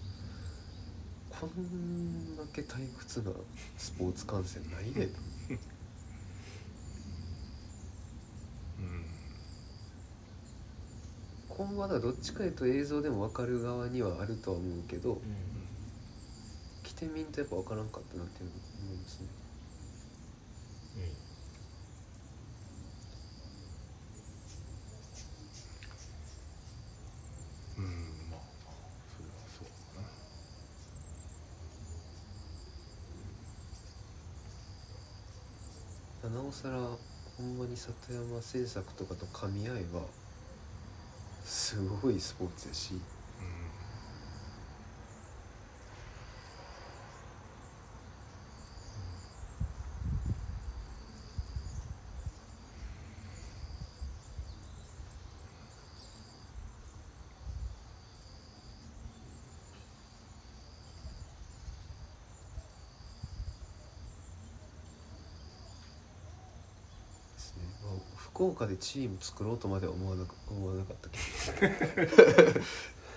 [1.30, 3.32] こんだけ退屈な
[3.78, 5.06] スポーツ観戦ないで
[8.80, 9.06] うん
[11.48, 15.20] こ今後はだどっちかいうと映像でも分かる側にはあるとは思うけどうん
[16.84, 19.28] 来てみんとやっぱ分からんかったなっていうの思いますね。
[27.78, 27.84] うん。
[28.32, 28.40] まあ
[29.18, 30.02] それはそうか
[36.30, 36.42] な。
[36.42, 36.78] なおさら
[37.38, 40.00] ほんまに里山製作とかと噛み合えば
[41.50, 43.06] すごいスポーツやしうんで
[67.40, 71.18] すね、まあ、福岡でチーム作ろうとまでは思わなか思わなかったけ
[72.56, 72.62] ど。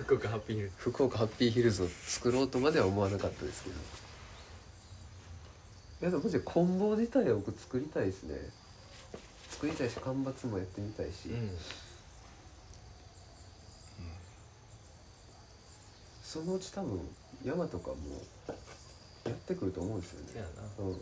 [0.03, 3.77] 福岡ハッピーヒル福岡ハッピーヒルズを作ろうとまでは思わなかったですけど。
[3.77, 3.79] い
[6.07, 8.35] やでもマジで棍棒自体は僕作りたいですね。
[9.51, 11.51] 作りたいし間伐もやってみたいし、うん。
[16.25, 17.01] そのうち多分
[17.45, 17.95] 山とかも
[19.25, 20.35] やってくると思うんですよね。
[20.35, 20.49] な、いや
[20.81, 20.89] うん。
[20.89, 20.99] なん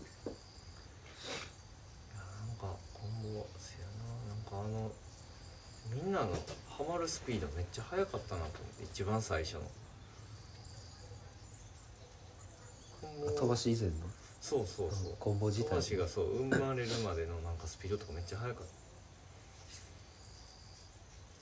[2.60, 3.46] か今後
[4.60, 4.92] あの
[5.94, 6.26] みんなの
[6.68, 9.62] ハマるスピードめっちゃ速かったなと思って一番最初の。
[13.34, 13.94] 飛ばし以前の？
[14.40, 15.14] そうそうそう。
[15.18, 18.64] 棍棒自体飛ばしがそう生まれるまでのなんかスピードとかめっちゃ速かっ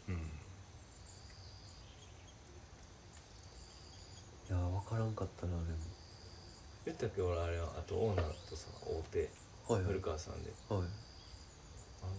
[0.06, 0.12] た。
[0.12, 0.18] うん。
[0.18, 0.20] い
[4.50, 5.58] や分からんかったなで
[6.86, 9.28] 言ったっけ俺あれはあとオーナーとさ大手
[9.68, 9.82] はい。
[9.82, 10.50] 古川さんで。
[10.68, 10.80] はい。
[12.02, 12.12] あの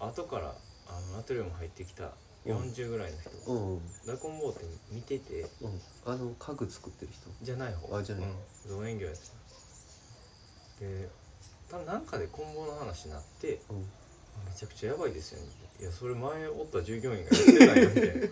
[0.00, 0.54] 後から
[0.88, 2.10] あのアトリウム入ってきた
[2.46, 3.80] 40ぐらいの人うんうん。
[4.06, 5.80] 大根ボーって見ててうん。
[6.06, 7.28] あの家具作ってる人？
[7.42, 7.96] じゃない方。
[7.96, 8.24] あじゃない。
[8.26, 8.34] うん、
[8.68, 9.20] 造園業やって
[10.80, 10.84] た。
[10.84, 11.08] で
[11.70, 13.76] 多分なんかで棍棒の話になってうん。
[14.46, 15.48] めちゃくちゃやばいですよね。
[15.80, 18.28] いやそれ前おった従業員が言ってたよみたいな。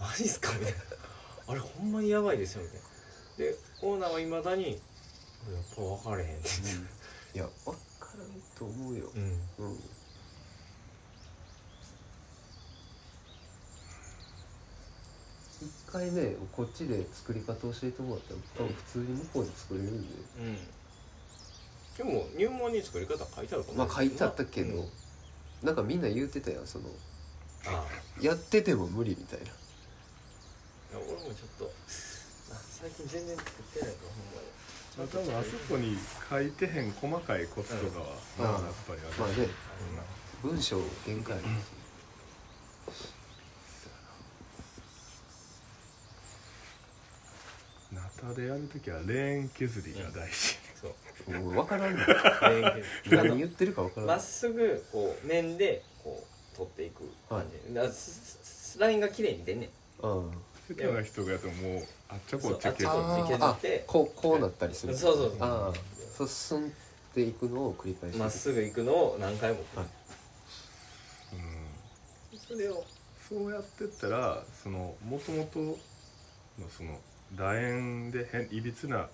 [0.00, 0.52] マジっすか？
[0.58, 0.78] みたいな。
[1.48, 2.86] あれほんまにやばいですよみたいな。
[3.38, 6.48] でオーナーはいまだに「やっぱ分かれへん」って
[7.34, 7.78] いや分か
[8.18, 9.10] らんと思うよ。
[9.14, 9.48] うん。
[9.58, 9.80] うん
[15.62, 20.14] 一回ねこっちで作り方教えてもらったら多分普通に向こうで作れるんで。
[20.38, 20.58] うん。
[21.96, 25.66] でも入門に作り方書いてあるかもまあ書いてあったけど、うん。
[25.66, 26.86] なんかみんな言うてたよその
[27.66, 28.24] ああ。
[28.24, 29.44] やってても無理みたいな。
[29.46, 29.52] いや
[30.92, 31.64] 俺もちょっと
[32.52, 34.48] あ最近全然作ってないからほんまに
[34.98, 35.96] まあ多分あそこに
[36.30, 38.06] 書いてへん細かいコツとかは、
[38.38, 38.44] うん。
[38.44, 39.20] まあやっぱりある。
[39.20, 39.48] まあね。
[40.42, 41.44] 文章限界ある
[48.20, 50.88] タでやるときはレーン削りが大事、そ
[51.28, 51.38] う。
[51.38, 51.52] もう。
[51.54, 52.06] 分からんの連
[53.04, 56.22] 携何言ってるか分からんまっすぐこう面でこ
[56.54, 59.66] う取っていく感じ、だからススラインが綺麗に出んね
[60.02, 60.06] ん。
[60.06, 60.30] うん。
[60.68, 63.84] 下手な人がやともうあっちゃこっちゃ削るそうあっちゃこっち削あって。
[63.86, 64.96] こうこうなったりする。
[64.96, 65.36] そうそうそう。
[65.40, 65.78] ああ。
[66.16, 66.72] そう進ん
[67.14, 68.18] でいくのを繰り返して。
[68.18, 69.64] まっすぐ行くのを何回も。
[69.74, 69.86] はい。
[72.32, 72.38] うん。
[72.38, 72.84] それを。
[73.28, 75.76] そうやってったらそのもともとの
[76.68, 76.98] その
[77.36, 79.08] 楕円で変いびつな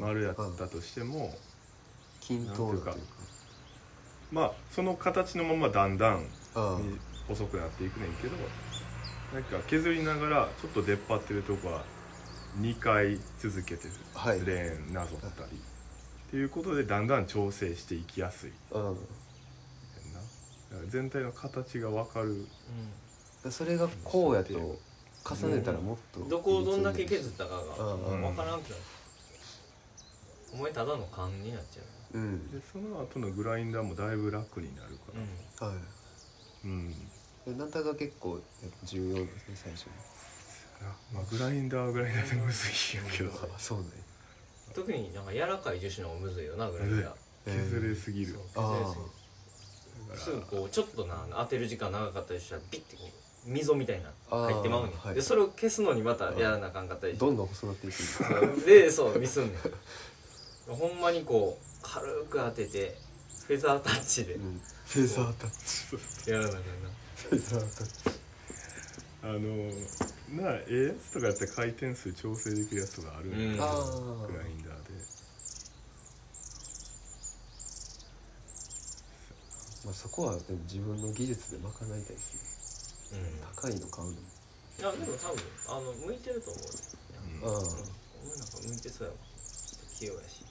[0.00, 1.34] 丸やったとしても
[2.20, 2.96] 均等なというか。
[4.30, 6.26] まあその形のままだんだん
[7.28, 8.36] 細くなっていくねんけど
[9.32, 11.84] なんか削りながらちょっと出っ張ってるとこは
[12.60, 14.44] 2回続けてる、はい。
[14.44, 15.50] レーンなぞったり。
[16.28, 18.52] っていうことでだんだん調整していきやすい。
[20.88, 22.46] 全体の形が分かる。
[23.50, 24.78] それがこうやと
[25.28, 28.82] 重ねたらもっとどこをどんだけ削ったかがうん分からんくなる
[30.54, 31.82] お前ただの勘になっちゃ
[32.14, 32.18] う。
[32.18, 32.50] ん。
[32.50, 35.12] でその後のグラインダーもだいぶ楽になるか
[35.60, 35.76] う、らはい。
[36.64, 36.96] うん、で
[37.56, 38.40] ナタが結構
[38.84, 39.86] 重要ですね最初。
[39.86, 39.92] に
[40.80, 43.30] なまあグラインダーはグラインダーでむずいんやけど。
[43.30, 43.84] あそうね。
[44.70, 47.14] ん、特になんか柔らかい樹脂の方がむずいよなぐらいが
[47.44, 48.38] 削れすぎる。
[48.54, 49.08] そうあ削れすぎる。
[50.16, 55.14] すぐこうちょっとな当てる時間長かったりしたらビッてこう溝みたいな入ってまうねん、はい。
[55.14, 57.14] でそれを消すのにまたやらなあかんかったり。
[57.14, 59.54] してどんどん細なっていくでそうミスんね
[60.68, 60.74] ん。
[60.74, 62.96] ほんまにこう軽く当てて
[63.46, 64.34] フェザータッチで。
[64.34, 64.60] うん。
[64.86, 66.30] フェザータッチ。
[66.30, 66.66] やらなあかんな。
[67.16, 68.18] フェザータッチ。
[69.20, 69.40] あの
[70.42, 73.36] なあええやつとかやって回転数調整できるやつとかあるんや。
[73.36, 75.18] グラインダーで。
[79.84, 82.47] まあそこはでも自分の技術で賄いたいですねうん
[83.56, 84.12] 高いの買うの？
[84.14, 84.20] も
[84.78, 86.70] いやでも多分あの向いてると思うよ。
[87.42, 87.48] うん。
[87.48, 87.50] ああ
[88.22, 89.18] 俺なんか向いてそうやもん。
[89.98, 90.44] 器用やし。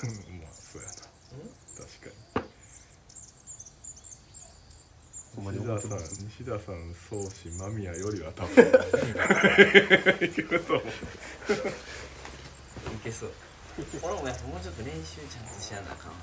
[0.40, 0.94] まあそうやな。
[1.76, 2.14] 確か
[5.36, 5.98] ほんまにに西田さん
[6.28, 8.66] 西田さん宗師間宮よりは多分。
[10.26, 10.90] いけると思うい
[13.04, 13.32] けそう
[14.02, 16.16] 俺もやっぱもうちょっと練習ちゃんとしやなあかんわ。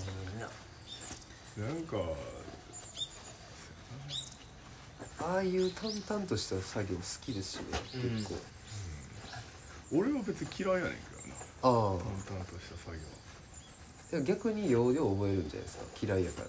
[0.00, 0.48] 真面目にな。
[1.56, 1.96] なんか
[5.20, 7.62] ああいう淡々とした作業好きですしね
[7.94, 8.16] うん。
[8.16, 8.34] 結構、
[9.98, 11.34] 俺は別に嫌いやねんけどな。
[11.34, 11.98] ああ。
[12.26, 13.02] 淡々とした作業。
[14.10, 16.48] でも逆に要領覚えるんじゃないですか嫌いやから。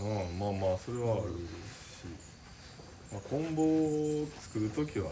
[0.00, 2.06] うんまあまあそれはあるし、
[3.12, 5.10] まあ、コンボを作る時は。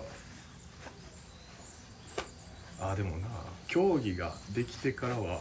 [2.81, 3.29] あでもな
[3.75, 5.41] 競技ができてからは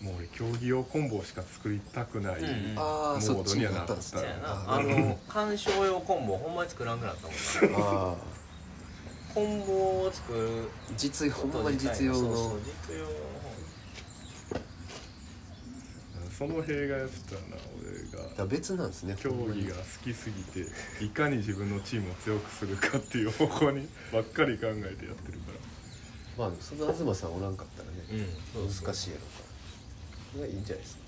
[0.00, 2.78] もう俺競技用コンボしか作りたくない、うんうん。
[2.78, 3.94] ああモそっちにードにはなっなった。
[3.94, 4.48] んですねたよそうやな。
[4.70, 8.14] ああの鑑賞用コンボほんまに作らんくなったもんな。
[9.34, 13.10] コンボを作る実用ほんまに実用そうのそう実用の。
[16.30, 20.70] その弊害やったらな俺いやが別なんですね競技が好きすぎて
[21.04, 25.57] いかに自分のチームを強くするかっていう方向にばっかり考えてやってるから
[26.38, 27.98] まあその東さんおらんかったらね、
[28.54, 29.48] うん難しいやろから。
[30.32, 31.02] それはいいんじゃないですか。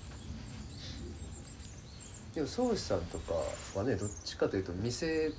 [2.35, 3.33] でも宗師さんとか
[3.79, 5.31] はねどっちかというと店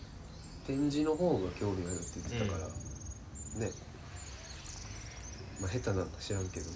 [0.66, 3.70] 展示の方が興味あるって言ってたから、ね。
[5.61, 6.66] まあ下手なんか知らんけど。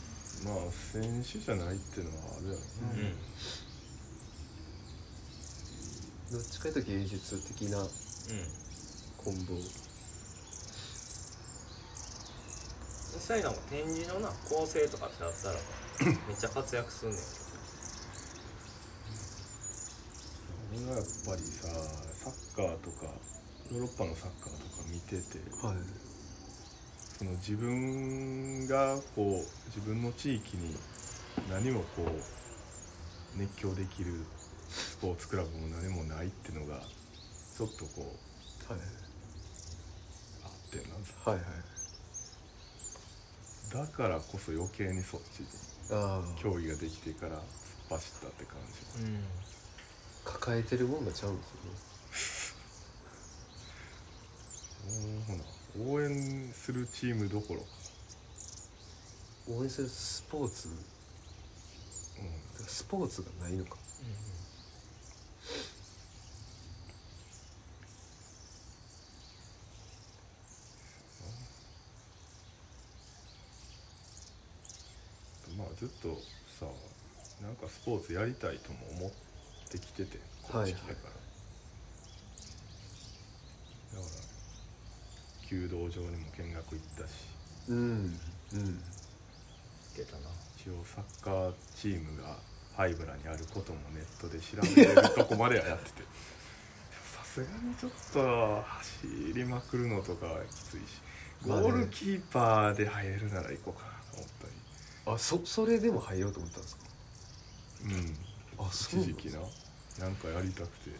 [0.44, 2.58] まあ選手じゃないっていうのはあるやろ
[2.92, 3.02] うん。
[3.02, 3.14] ね、
[6.30, 7.88] どっちかというと芸術的なうん。
[9.16, 9.54] コンボ
[13.16, 13.54] 実際なん。
[13.54, 15.54] か展示のな構成とかってなったら
[16.28, 17.18] めっちゃ活躍すんねん
[20.84, 21.68] 俺はやっぱりさ
[22.14, 23.06] サッカーとか
[23.72, 25.76] ヨーロッパのサッカーとか見ててはい。
[27.18, 30.76] その自分がこう自分の地域に
[31.50, 34.12] 何もこう熱狂できる
[34.68, 36.80] スポーツクラブも何もないっていうのが
[37.56, 38.14] ちょっとこ
[38.68, 38.80] うはい。
[40.44, 40.94] あってな
[41.32, 41.75] はいはい
[43.72, 45.46] だからこそ余計にそっちに
[45.90, 46.40] ああ。
[46.40, 47.42] 競技ができてから突っ
[47.90, 48.56] 走ったって感
[48.96, 49.04] じ。
[49.04, 49.24] うん。
[50.24, 51.42] 抱えてるもんがちゃうんで
[52.12, 52.56] す
[54.86, 54.92] も
[55.82, 57.60] うほな応援するチームどころ。
[57.60, 57.66] か、
[59.52, 60.68] よね応援するスポーツ。
[60.68, 60.74] うん、
[62.66, 63.76] スポーツがないのか。
[75.56, 76.08] まあずっと
[76.60, 76.66] さ
[77.60, 79.10] なんかスポーツやりたいとも思っ
[79.70, 80.94] てきててこっち来てから、
[84.00, 84.22] だから
[85.50, 87.12] 弓道場にも見学行ったし。
[87.68, 88.20] うん
[88.52, 88.82] うん。
[89.96, 90.28] 出たな。
[90.56, 92.36] 一応サッカーチームが
[92.76, 96.02] ハイブラにあることもネットで調べれるとこまではやってて。
[97.16, 101.00] さすがにちょっと走りまくるのとかはきついし。
[101.42, 101.68] ゴまあね。
[101.68, 104.52] ールキーパーで入れるなら行こうかなと思ったり。
[105.06, 106.85] あそそれでも入ろうと思ったんですか？
[107.84, 108.16] うん。
[108.58, 109.40] あそう一時期な。
[109.98, 110.90] なんかやりたくて。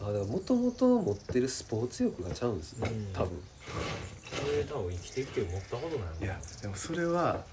[0.00, 3.12] あだからもともと持ってるスポーツ欲がちゃうんですね、うん。
[3.12, 3.40] 多分。
[4.30, 6.24] それ多分生きてきて持ったことないもん。
[6.24, 7.44] いやでもそれは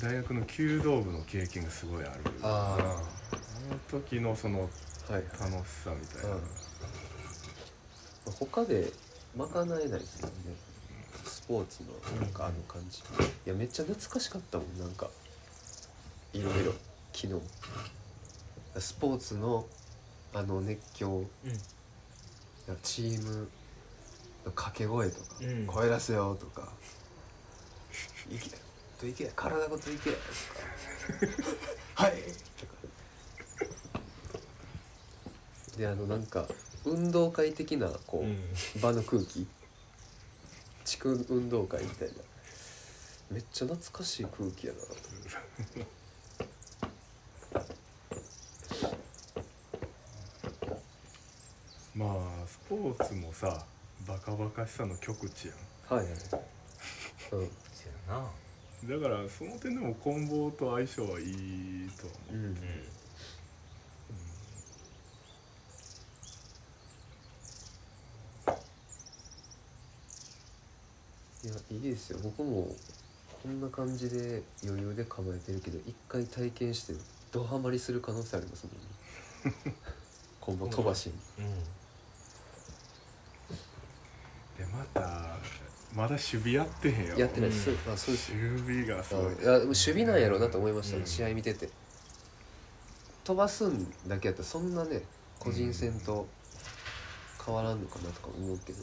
[0.00, 2.12] 大学の弓道部の経験がすごいある。
[2.42, 4.68] ああの時のその
[5.08, 5.22] あはい。
[5.22, 6.42] 楽しさみたいな、うん。
[8.38, 8.92] 他で
[9.36, 10.34] 賄えないですよね。
[11.24, 13.00] スポーツのなんかあの感じ。
[13.00, 13.02] い
[13.48, 15.08] やめっちゃ懐かしかったもんなんか。
[16.32, 16.72] いろいろ
[17.12, 18.80] 昨日。
[18.80, 19.66] スポーツの
[20.34, 21.18] あの熱狂。
[21.18, 21.26] うん。
[22.82, 23.48] チーム
[24.44, 25.66] の掛け声とか「うん。
[25.66, 26.72] 声出せよ」とか
[28.30, 28.50] 「いけ
[28.98, 30.22] といけ体ごといけ」とか
[31.94, 32.12] 「はい」
[32.58, 32.72] とか
[35.76, 36.48] であのなんか
[36.84, 38.80] 運動会的なこう、うん。
[38.80, 39.46] 場の空気。
[40.84, 42.14] 地区運動会みたいな。
[43.30, 44.86] めっちゃ懐かしい空気やなと
[51.94, 53.64] まあスポーツもさ
[54.06, 55.54] バカバカしさの極致や
[55.88, 56.18] はいはい、や
[58.08, 58.18] な。
[58.20, 62.56] んだからその点でも棍棒と相性はいいとは思う、うん
[71.44, 72.20] いやいいですよ。
[72.22, 72.68] 僕も
[73.42, 76.94] こんな感じで余裕で構えてるけど一回体験して
[77.32, 78.68] ドハマりする可能性あります
[79.44, 79.74] もんね。
[80.40, 81.14] 今後飛ばしに
[84.62, 85.32] でまた
[85.94, 87.20] まだ守備やってへんやろ。
[87.20, 87.76] やってないです、うん。
[87.92, 88.32] あそうです。
[88.32, 89.34] よ守備がすごい。
[89.34, 91.06] いやでも守備なんやろうなと思いましたね、うん。
[91.06, 91.68] 試合見てて。
[93.24, 95.02] 飛ばすんだけやったらそんなね
[95.38, 96.26] 個人戦と
[97.44, 98.78] 変わらんのかなとか思うけど、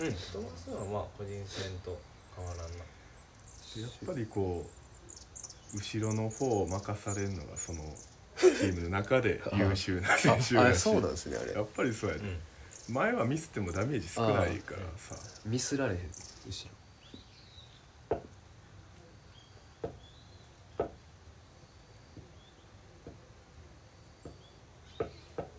[0.00, 0.06] うん。
[0.08, 1.98] トマスはまあ個人戦と
[2.36, 2.84] 変わらんな。
[3.80, 4.66] やっぱりこ
[5.72, 7.78] う後ろの方を任されるのがその
[8.36, 11.52] チームの中で 優秀な選手ああそうなんですねあれ。
[11.52, 12.38] やっぱりそうやね、うん
[12.90, 15.14] 前はミスってもダメージ少ないからさ。
[15.46, 16.70] ミスられへん後ろ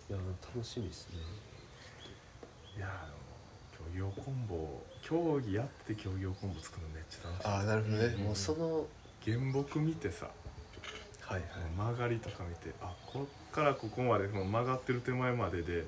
[0.09, 0.17] いや
[0.53, 1.15] 楽しみですね。
[2.77, 3.13] いやあの
[3.77, 7.47] 競技用コンボ競技やって競技用コンボ作るのめっちゃ楽しい。
[7.47, 8.23] ああなるほどね、うん。
[8.25, 8.85] もうその
[9.23, 10.27] 原木見てさ
[11.21, 11.41] はいはい。
[11.77, 15.85] 曲がりとか見てあこっからここまでもう曲がってる手前までで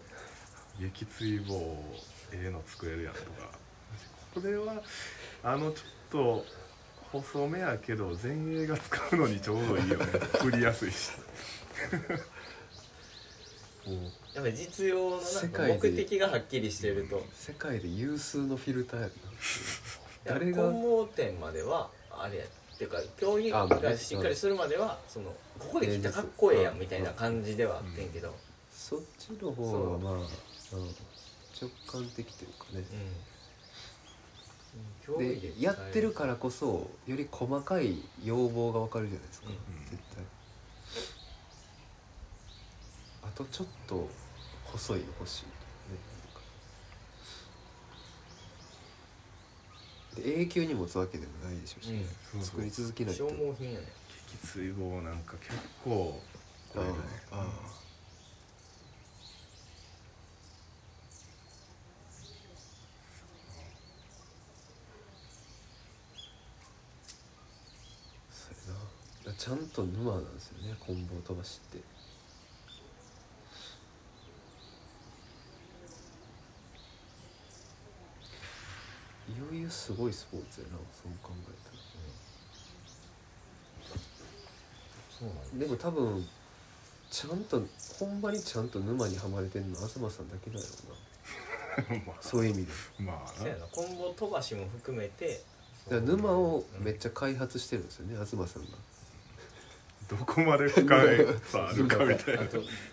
[0.80, 1.56] 撃墜棒
[2.32, 3.28] ええの作れるやんとか。
[4.34, 4.82] これは
[5.44, 6.46] あのちょっと
[7.12, 10.06] 細めやけど前衛が使うのにちょうどいいよね。
[10.42, 11.12] 振りやすいし。
[13.86, 14.04] も う
[14.34, 17.24] やっぱり実用のなんか目的がはっきりしてると。
[17.36, 19.14] 世界で有数のフィルターやな。
[20.26, 20.64] 誰誰が？
[20.64, 22.46] が混合点まではあれや。
[22.46, 25.26] っていうか競技あまあねがしっかりするまではその
[25.60, 28.34] ここで切ったらかっこええやんみたいな感じではあってんけど。
[28.72, 30.28] そっちの方はまあ、
[30.74, 30.80] うん、
[31.62, 32.84] 直感的というかね。
[35.08, 35.18] うん。
[35.20, 39.56] でやってるからこそより細かい要望がわかるじゃないですか、うん。
[39.86, 40.24] 絶対。
[43.24, 44.10] あとちょっと
[44.66, 45.46] 細いの欲しい
[50.26, 52.06] 永久に持つわけでもないでしょうし、うん。
[52.40, 53.28] そう作り続けないと。
[53.28, 53.86] 消耗品やね。
[54.44, 55.54] 撃墜棒なんか結
[55.84, 56.22] 構
[56.76, 56.84] ああ。
[56.84, 57.46] ああ
[68.32, 68.54] そう
[69.26, 71.78] やなちゃんと沼なんですよね棍棒飛ばしって。
[79.30, 81.52] いよいよすごいスポーツやなそう考え
[85.20, 86.26] そうなんたらでも多分
[87.12, 87.62] ちゃんと
[88.00, 90.66] ほんまにちゃんと沼にはまれてんの東さんだけだよ
[91.90, 91.96] な。
[92.08, 92.72] まそういう意味で。
[92.72, 95.44] あまあそうやなコンボ飛ばしも含めて
[95.90, 98.78] だから沼をめっゃちゃ開発してるんですよね東さんが
[100.18, 102.42] どこまで深いさあるかみたいな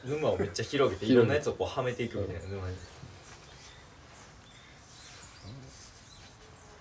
[0.05, 2.77] 沼をめっちゃ広げていろんなやつをこうはめていくみたいな沼に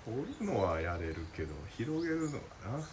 [0.05, 2.89] 掘るのはやれるけど広げるのはな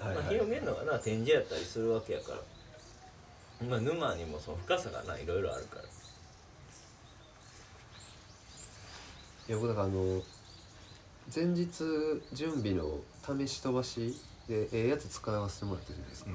[0.00, 2.38] まあ、広げるのがな展示やったりするわけやから。
[3.68, 5.82] まあ沼にもその深さがないろいろあるから。
[5.82, 5.86] い
[9.48, 10.22] や僕だからあの
[11.34, 11.72] 前日
[12.32, 14.14] 準備の試し飛ばし
[14.48, 16.30] でええやつ使わせてもらってるじゃないですか、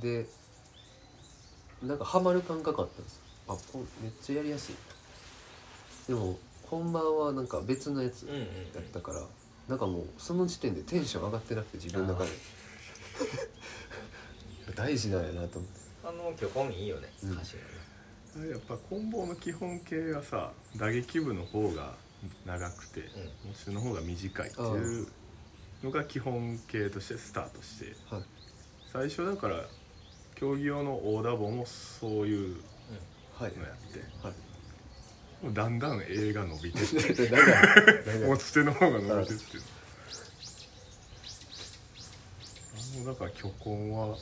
[0.00, 0.26] で
[1.82, 3.22] なんかハマる感覚あったんですよ。
[3.48, 4.74] あこんめっちゃやりやすい。
[6.08, 8.72] でも本番はなんか別のやつうんうんうん。
[8.72, 9.22] だったから、
[9.68, 12.30] なんかもうその時点でテンション上がってなくて自分の中で。
[14.74, 15.80] 大事なんやなと思って。
[16.04, 17.12] あの虚構にいいよね。
[17.22, 17.36] うん。
[18.50, 21.94] やっぱ棍棒の基本形がさ打撃部の方が
[22.44, 23.50] 長くてうん。
[23.50, 25.06] 持ち手の方が短いっていう
[25.82, 28.22] のが基本形としてスタートしてはい。
[28.92, 29.64] 最初だから
[30.34, 32.56] 競技用の大ダボもそういう
[33.38, 34.34] はいのやってはい。
[35.44, 37.30] もうだんだん映が伸びてって。
[38.26, 39.42] 持ち手の方が伸びてって
[42.96, 44.16] あのだから巨根は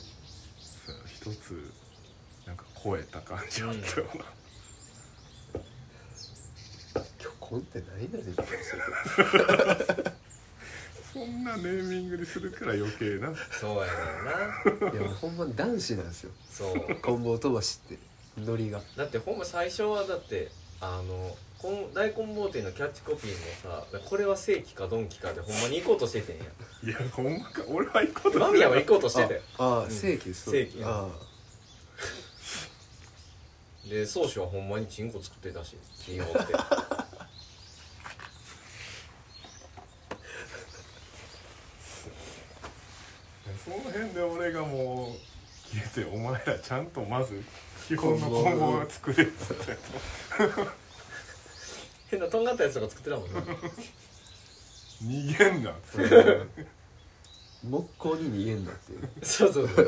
[1.07, 1.71] 一つ
[2.45, 4.25] なんか超えた感じあったよな、
[7.17, 10.13] 虚婚って何やねんって話だ
[11.15, 13.33] そんなネーミングにするから余計な。
[13.61, 13.85] そうや
[14.75, 14.99] ねんな。
[14.99, 16.31] いやほんま男子なんですよ。
[16.49, 16.95] そう。
[17.01, 17.97] 棍棒飛ばしって
[18.37, 18.81] ノリが。
[18.97, 20.51] だってほんま最初はだって
[20.81, 26.43] あのこん大根棒店のキャッチコピーもさこれは正規かドンキかでほんまに行こうとしててんや。
[26.83, 27.63] いやほんまか。
[27.69, 29.89] 俺は行くこと間宮は行こうとしててああうん。
[29.89, 30.51] 正規です。
[30.51, 31.07] 正規あ
[33.89, 36.35] で宗主はほんまにチンコ作ってたし 金曜って
[43.65, 47.41] その辺で俺がもう消えてお前らちゃんとまず
[47.87, 49.77] 基本のコンボを作れっつって
[52.11, 53.41] 変なとんがったやつとか作ってたもんね
[55.03, 56.15] 逃げんなっつって。
[56.15, 56.45] あ
[57.67, 59.09] 木工に逃げんなっていう。
[59.25, 59.85] そうそうそう。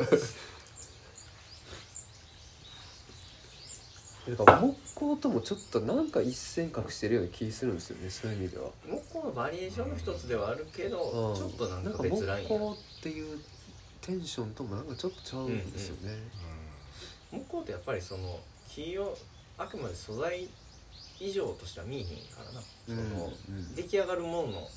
[4.36, 8.70] だから木工ともちょっとなんか一線隠してるような気するんですよねそういう意味では。
[8.86, 11.36] 木工のバリエーションの一つではあるけど、うん。
[11.36, 12.48] ちょっとなんかなんか木別ラインや。
[12.48, 13.38] 工っていう
[14.08, 16.16] テンションともなんかちょっとちゃうんですよね、
[17.30, 19.14] 木工ってやっぱりその木を
[19.58, 20.48] あくまで素材
[21.20, 24.68] 以上としては見えへんからな、うんそのうん出来上がるもの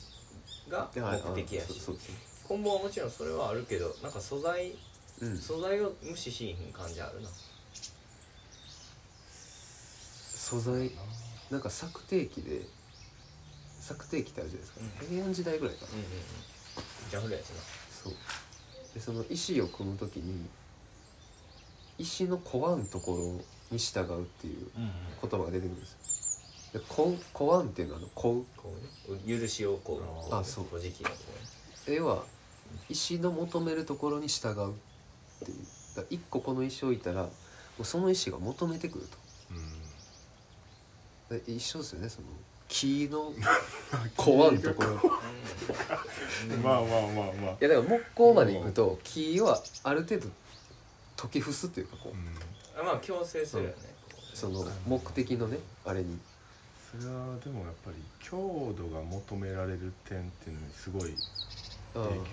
[0.70, 1.02] が目
[1.44, 1.68] 的やし。
[1.68, 1.96] そうそう
[2.46, 4.74] 棍棒はもちろんそれはあるけどなんか素材
[5.18, 5.38] そううん。
[5.38, 7.30] 素材を無視しへん感じあるな。
[9.30, 10.92] 素材
[11.50, 12.64] なんか作定機で
[13.80, 16.12] 作定機ってあるじゃないですか、平安時代ぐらいかな、うんうんうん。
[17.10, 17.56] じゃあ古いやつな。
[18.04, 18.14] そう
[18.94, 20.46] でその石を組む時に
[21.98, 24.68] 石のこわんところに従うっていう
[25.22, 26.82] 言葉が出てくるんですよ。
[27.48, 28.74] わんっていうのはあのこうこ
[29.10, 29.40] うね。
[29.40, 30.66] 許しをこうあそう。
[30.66, 31.16] こじきのこ
[31.88, 32.24] 要は
[32.90, 35.58] 石の求めるところに従うっていう。
[36.10, 37.30] 一個この石を置いたらも
[37.80, 39.22] うその石が求めてくると。
[41.32, 42.28] で一緒ですよねその
[42.72, 43.34] 木の
[44.16, 44.96] こわんところ。
[46.64, 47.58] まあまあまあまあ。
[47.60, 50.28] やだから木工まで行くと木はある程度
[51.18, 52.80] 解き伏すっていうかこう。
[52.80, 53.76] うあまあ強制するよね、
[54.34, 56.18] その目的のねあれに。
[56.90, 61.14] それはでもやっぱり強度が求められる点っていうのにすごい
[61.96, 62.24] あ影響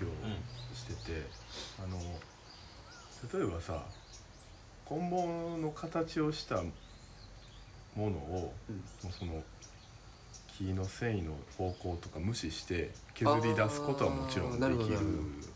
[0.73, 1.25] してて
[1.83, 1.97] あの
[3.39, 3.83] 例えばさ
[4.85, 6.63] 棍棒の形をした
[7.95, 8.75] ものをうん。
[8.75, 9.43] もうその
[10.59, 15.47] 木の繊維の方向とか無視して削り出すことはもちろんできるんだ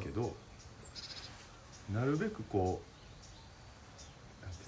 [0.00, 0.34] けど
[1.92, 2.80] なるべくこ
[4.40, 4.66] うなんてい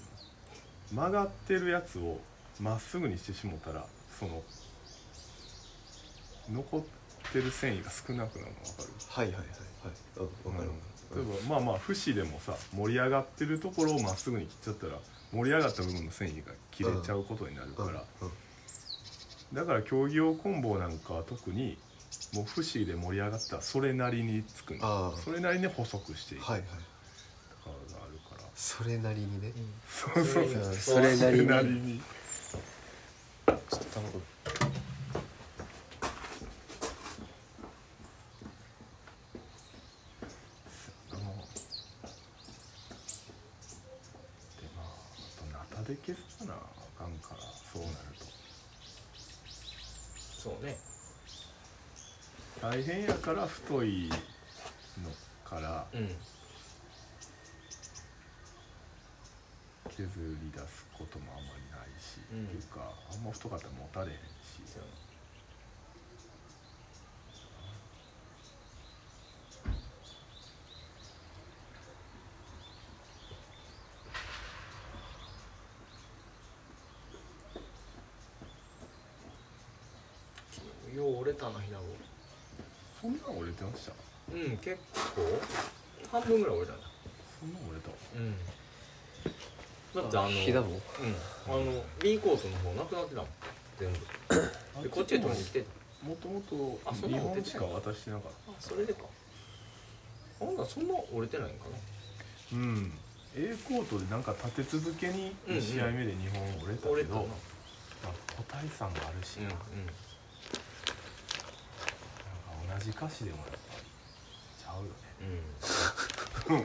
[0.93, 2.19] うの曲がってるやつを
[2.61, 3.85] まっすぐにしてしもたら
[4.19, 4.43] その
[6.51, 6.83] 残っ
[7.33, 8.89] てる繊維が少なくなるの分かる？
[9.09, 9.55] はいはいはいはい。
[10.17, 10.81] うんわかるわか
[11.15, 14.99] 例るえばまあまあ節でもさ盛り上がってるところをまっすぐに切っちゃったら
[15.33, 18.35] 盛り上がった部分の繊維が切れちゃうことになるから、うんうん
[19.55, 21.79] だから競技用棍棒なんかは特に
[22.33, 26.41] もう節で盛り上がったらそれなりにつくのそれなりに細くしていく。
[26.41, 26.61] とかはい。
[26.63, 26.69] はい
[27.67, 27.71] が
[28.03, 29.53] あるから、それなりにね。
[29.89, 30.47] そうそうう。
[30.47, 31.47] んそそれなりに。
[31.47, 32.01] れなりに。
[33.47, 34.25] ちょっと卵で
[44.77, 46.55] まああとナタで消さな。
[46.55, 46.57] あ
[46.99, 47.41] かんから。
[47.73, 47.95] そうなる。
[48.14, 48.14] と
[50.45, 50.77] そうね。
[52.61, 54.11] 大変やから太い
[55.03, 55.11] の
[55.43, 56.15] からうん。
[59.89, 60.07] 削
[60.43, 62.45] り出すこともあんまりないし、うん。
[62.45, 64.21] っていうかあんま太かったら持たれへんし。
[64.71, 64.83] そう
[80.95, 81.79] よう折れたなひな
[83.01, 83.93] そんなん折れてました。
[84.33, 84.79] ごうん結
[85.15, 85.23] 構
[86.11, 86.79] 半分ぐらい折れたな
[87.41, 87.91] そんなん折れた。
[88.17, 88.35] うん。
[89.95, 90.69] だってあのひだも？
[90.69, 90.81] んうん。
[90.81, 93.31] あの B コートの方なくなってたもん
[93.79, 95.65] 全部でこっちへ取りに来て。
[96.05, 99.01] もともとあそんな日の折れてない本しか渡してなかっあそれでか。
[100.39, 101.77] ほんならそんな折れてないんかな。
[101.77, 102.93] たうん。
[103.37, 107.21] A コートでなんか立て続けにうんうん2試合目で日本折れた折れたな。
[107.23, 107.29] けど、
[108.05, 109.37] まあ、個体差があるし。
[109.39, 109.57] な,、うんうん
[112.79, 113.63] じ歌詞でもやっぱり
[114.63, 114.91] ちゃうよね。
[116.49, 116.57] うん。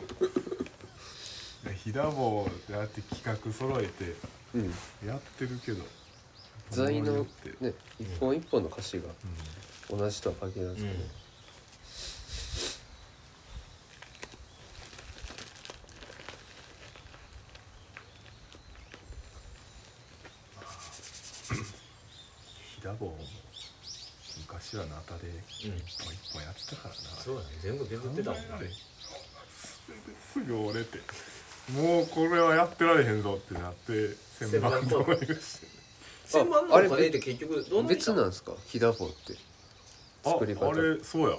[1.69, 4.15] でひだ棒であって企画揃えて
[4.55, 4.73] うん。
[5.07, 5.83] やってるけど
[6.69, 7.49] 材のって。
[7.65, 9.03] ね一本一本の歌詞が
[9.91, 10.93] う同じとは限らずね、ん。
[22.75, 23.17] ひだ棒も
[24.51, 25.71] 昔はナタで一うん。
[25.71, 25.79] 本
[26.13, 26.99] 一本やってたからな。
[27.23, 27.47] そうだね。
[27.61, 28.69] 全部削ってたもんね考えられん
[30.33, 30.97] すぐ折れて
[31.71, 33.93] もうこれはやってられへんぞってなって
[34.39, 35.13] 旋盤とか。
[35.13, 35.67] にして
[36.27, 38.53] 旋盤のって結局どんなに別なんですか？
[38.65, 39.33] ひだぼうって。
[40.25, 40.69] あ作り方。
[40.69, 41.37] あれそうや。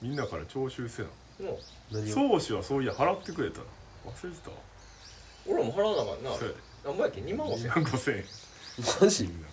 [0.00, 1.08] みんなから徴収せな。
[1.40, 1.94] もう。
[1.94, 2.38] 何を？
[2.38, 3.64] 宗師はそういや払ってくれたな
[4.06, 4.56] 忘れてたわ。
[5.46, 6.30] 俺らも払わなあかんな。
[6.38, 6.60] そうやで。
[6.84, 8.24] 何倍やっけ？2万5千2万5000円。
[9.00, 9.24] マジ？
[9.24, 9.48] みんな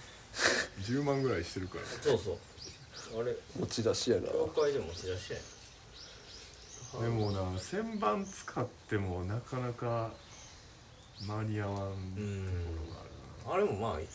[0.82, 1.86] 10万ぐらいしてるから。
[1.86, 2.32] そうそ
[3.18, 3.22] う。
[3.22, 3.36] あれ。
[3.60, 4.28] 持ち出しやな。
[4.28, 5.36] 教会でも持ち出して
[7.00, 10.12] でもな旋盤使ってもなかなか
[11.26, 12.52] 間に合わんとこうんろ
[12.94, 13.00] が
[13.54, 13.72] あるな。
[13.72, 14.06] あれもまあ言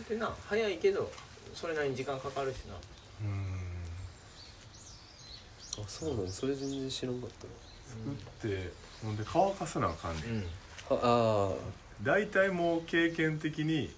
[0.00, 1.10] うてな早いけど
[1.54, 2.74] それなりに時間かかるしな。
[3.22, 3.56] うん。
[5.82, 7.46] あそうなのそれ全然知らんかった
[8.44, 8.70] 作って
[9.02, 10.24] ほんで乾かさなあかんねん。
[10.24, 10.42] うん。
[10.42, 10.46] な
[10.90, 11.52] ああ
[12.02, 13.90] 大体もう経験的に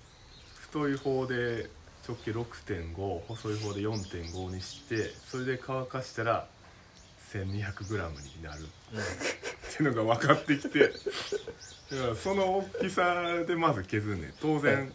[0.61, 1.69] 太い方で
[2.09, 6.47] 直径6.5細い方で4.5にしてそれで乾かしたら
[7.33, 8.63] 1200g になる。
[8.63, 10.81] っていうのが分かってきて。
[10.81, 10.95] だか
[12.09, 14.33] らその大きさでまず削んねん。
[14.41, 14.91] 当然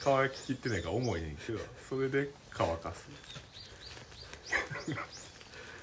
[0.00, 1.58] 乾ききってないから重いねんけど
[1.88, 3.08] それで乾かす。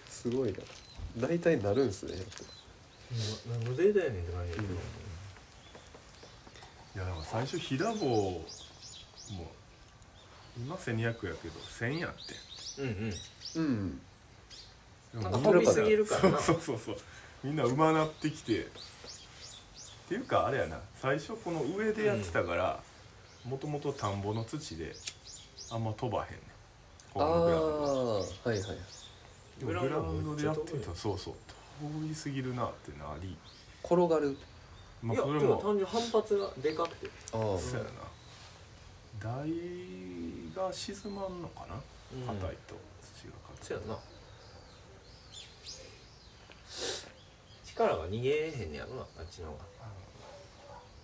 [0.10, 0.60] すごいな。
[1.18, 2.14] 大体なるんすね。
[2.16, 4.68] うん何のデータやねんって感じやけど。
[6.96, 8.46] いやだから最初平棒も
[10.58, 11.34] 今1200やけど
[11.80, 12.82] 1000やって。
[12.82, 12.88] うん
[13.56, 14.02] うん。
[15.16, 15.22] うん。
[15.22, 16.40] なんか飛びすぎるからな。
[16.40, 16.98] そうそうそう
[17.44, 18.62] みんなうまなってきて。
[18.62, 18.66] っ
[20.08, 20.80] ていうかあれやな。
[21.02, 22.80] 最初この上でやってたから
[23.44, 24.96] もともと田んぼの土で
[25.72, 26.40] あんま飛ばへんね
[27.16, 28.62] ああームグラウンドはいはい。
[29.60, 31.34] でもグラウンドでやってみたらそうそう。
[31.82, 33.36] 遠いすぎるなってなり。
[33.84, 34.38] 転がる。
[35.02, 37.08] まあいやでもそれも単純に反発がでかくて。
[37.34, 37.90] ああそうやな。
[39.20, 39.50] 台
[40.56, 41.76] が沈まんのかな？
[42.14, 42.40] うん。
[42.40, 42.76] 硬いと。
[43.02, 44.00] 土が硬いそうやな。
[47.66, 49.66] 力が逃げへんねやろなあっちの方が。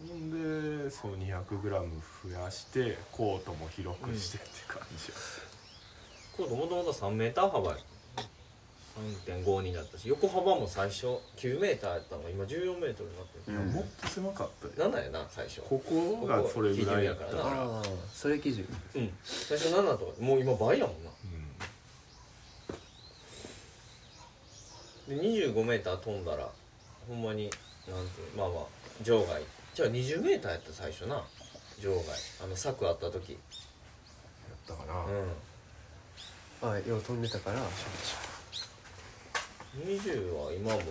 [0.01, 5.17] ほんでそう 200g 増やしてコートも広くしてって感じや、
[6.35, 7.77] コートもともと3メーター幅や
[9.25, 13.73] 3.5になったし横幅も最初9メーターやったのが今14メートルになってる、うん。
[13.73, 15.61] もっと狭かったで7やな最初。
[15.61, 17.83] ここがそれぐらいやからここがああ
[18.13, 18.67] それ基準。
[18.95, 19.13] うん。
[19.23, 21.09] 最初7とかもう今倍やもんな。
[25.07, 26.47] うんで25メーター飛んだら
[27.07, 27.49] ほんまに
[27.89, 28.65] なんていうまあまあ
[29.03, 29.41] 場外。
[29.73, 31.23] じゃあ20メーターやった最初な。
[31.81, 32.03] 場外。
[32.43, 33.31] あの柵あった時。
[33.33, 33.37] やっ
[34.67, 34.93] たかな、
[36.63, 37.63] うはいよう飛んでたからん
[39.77, 40.81] 20は今も。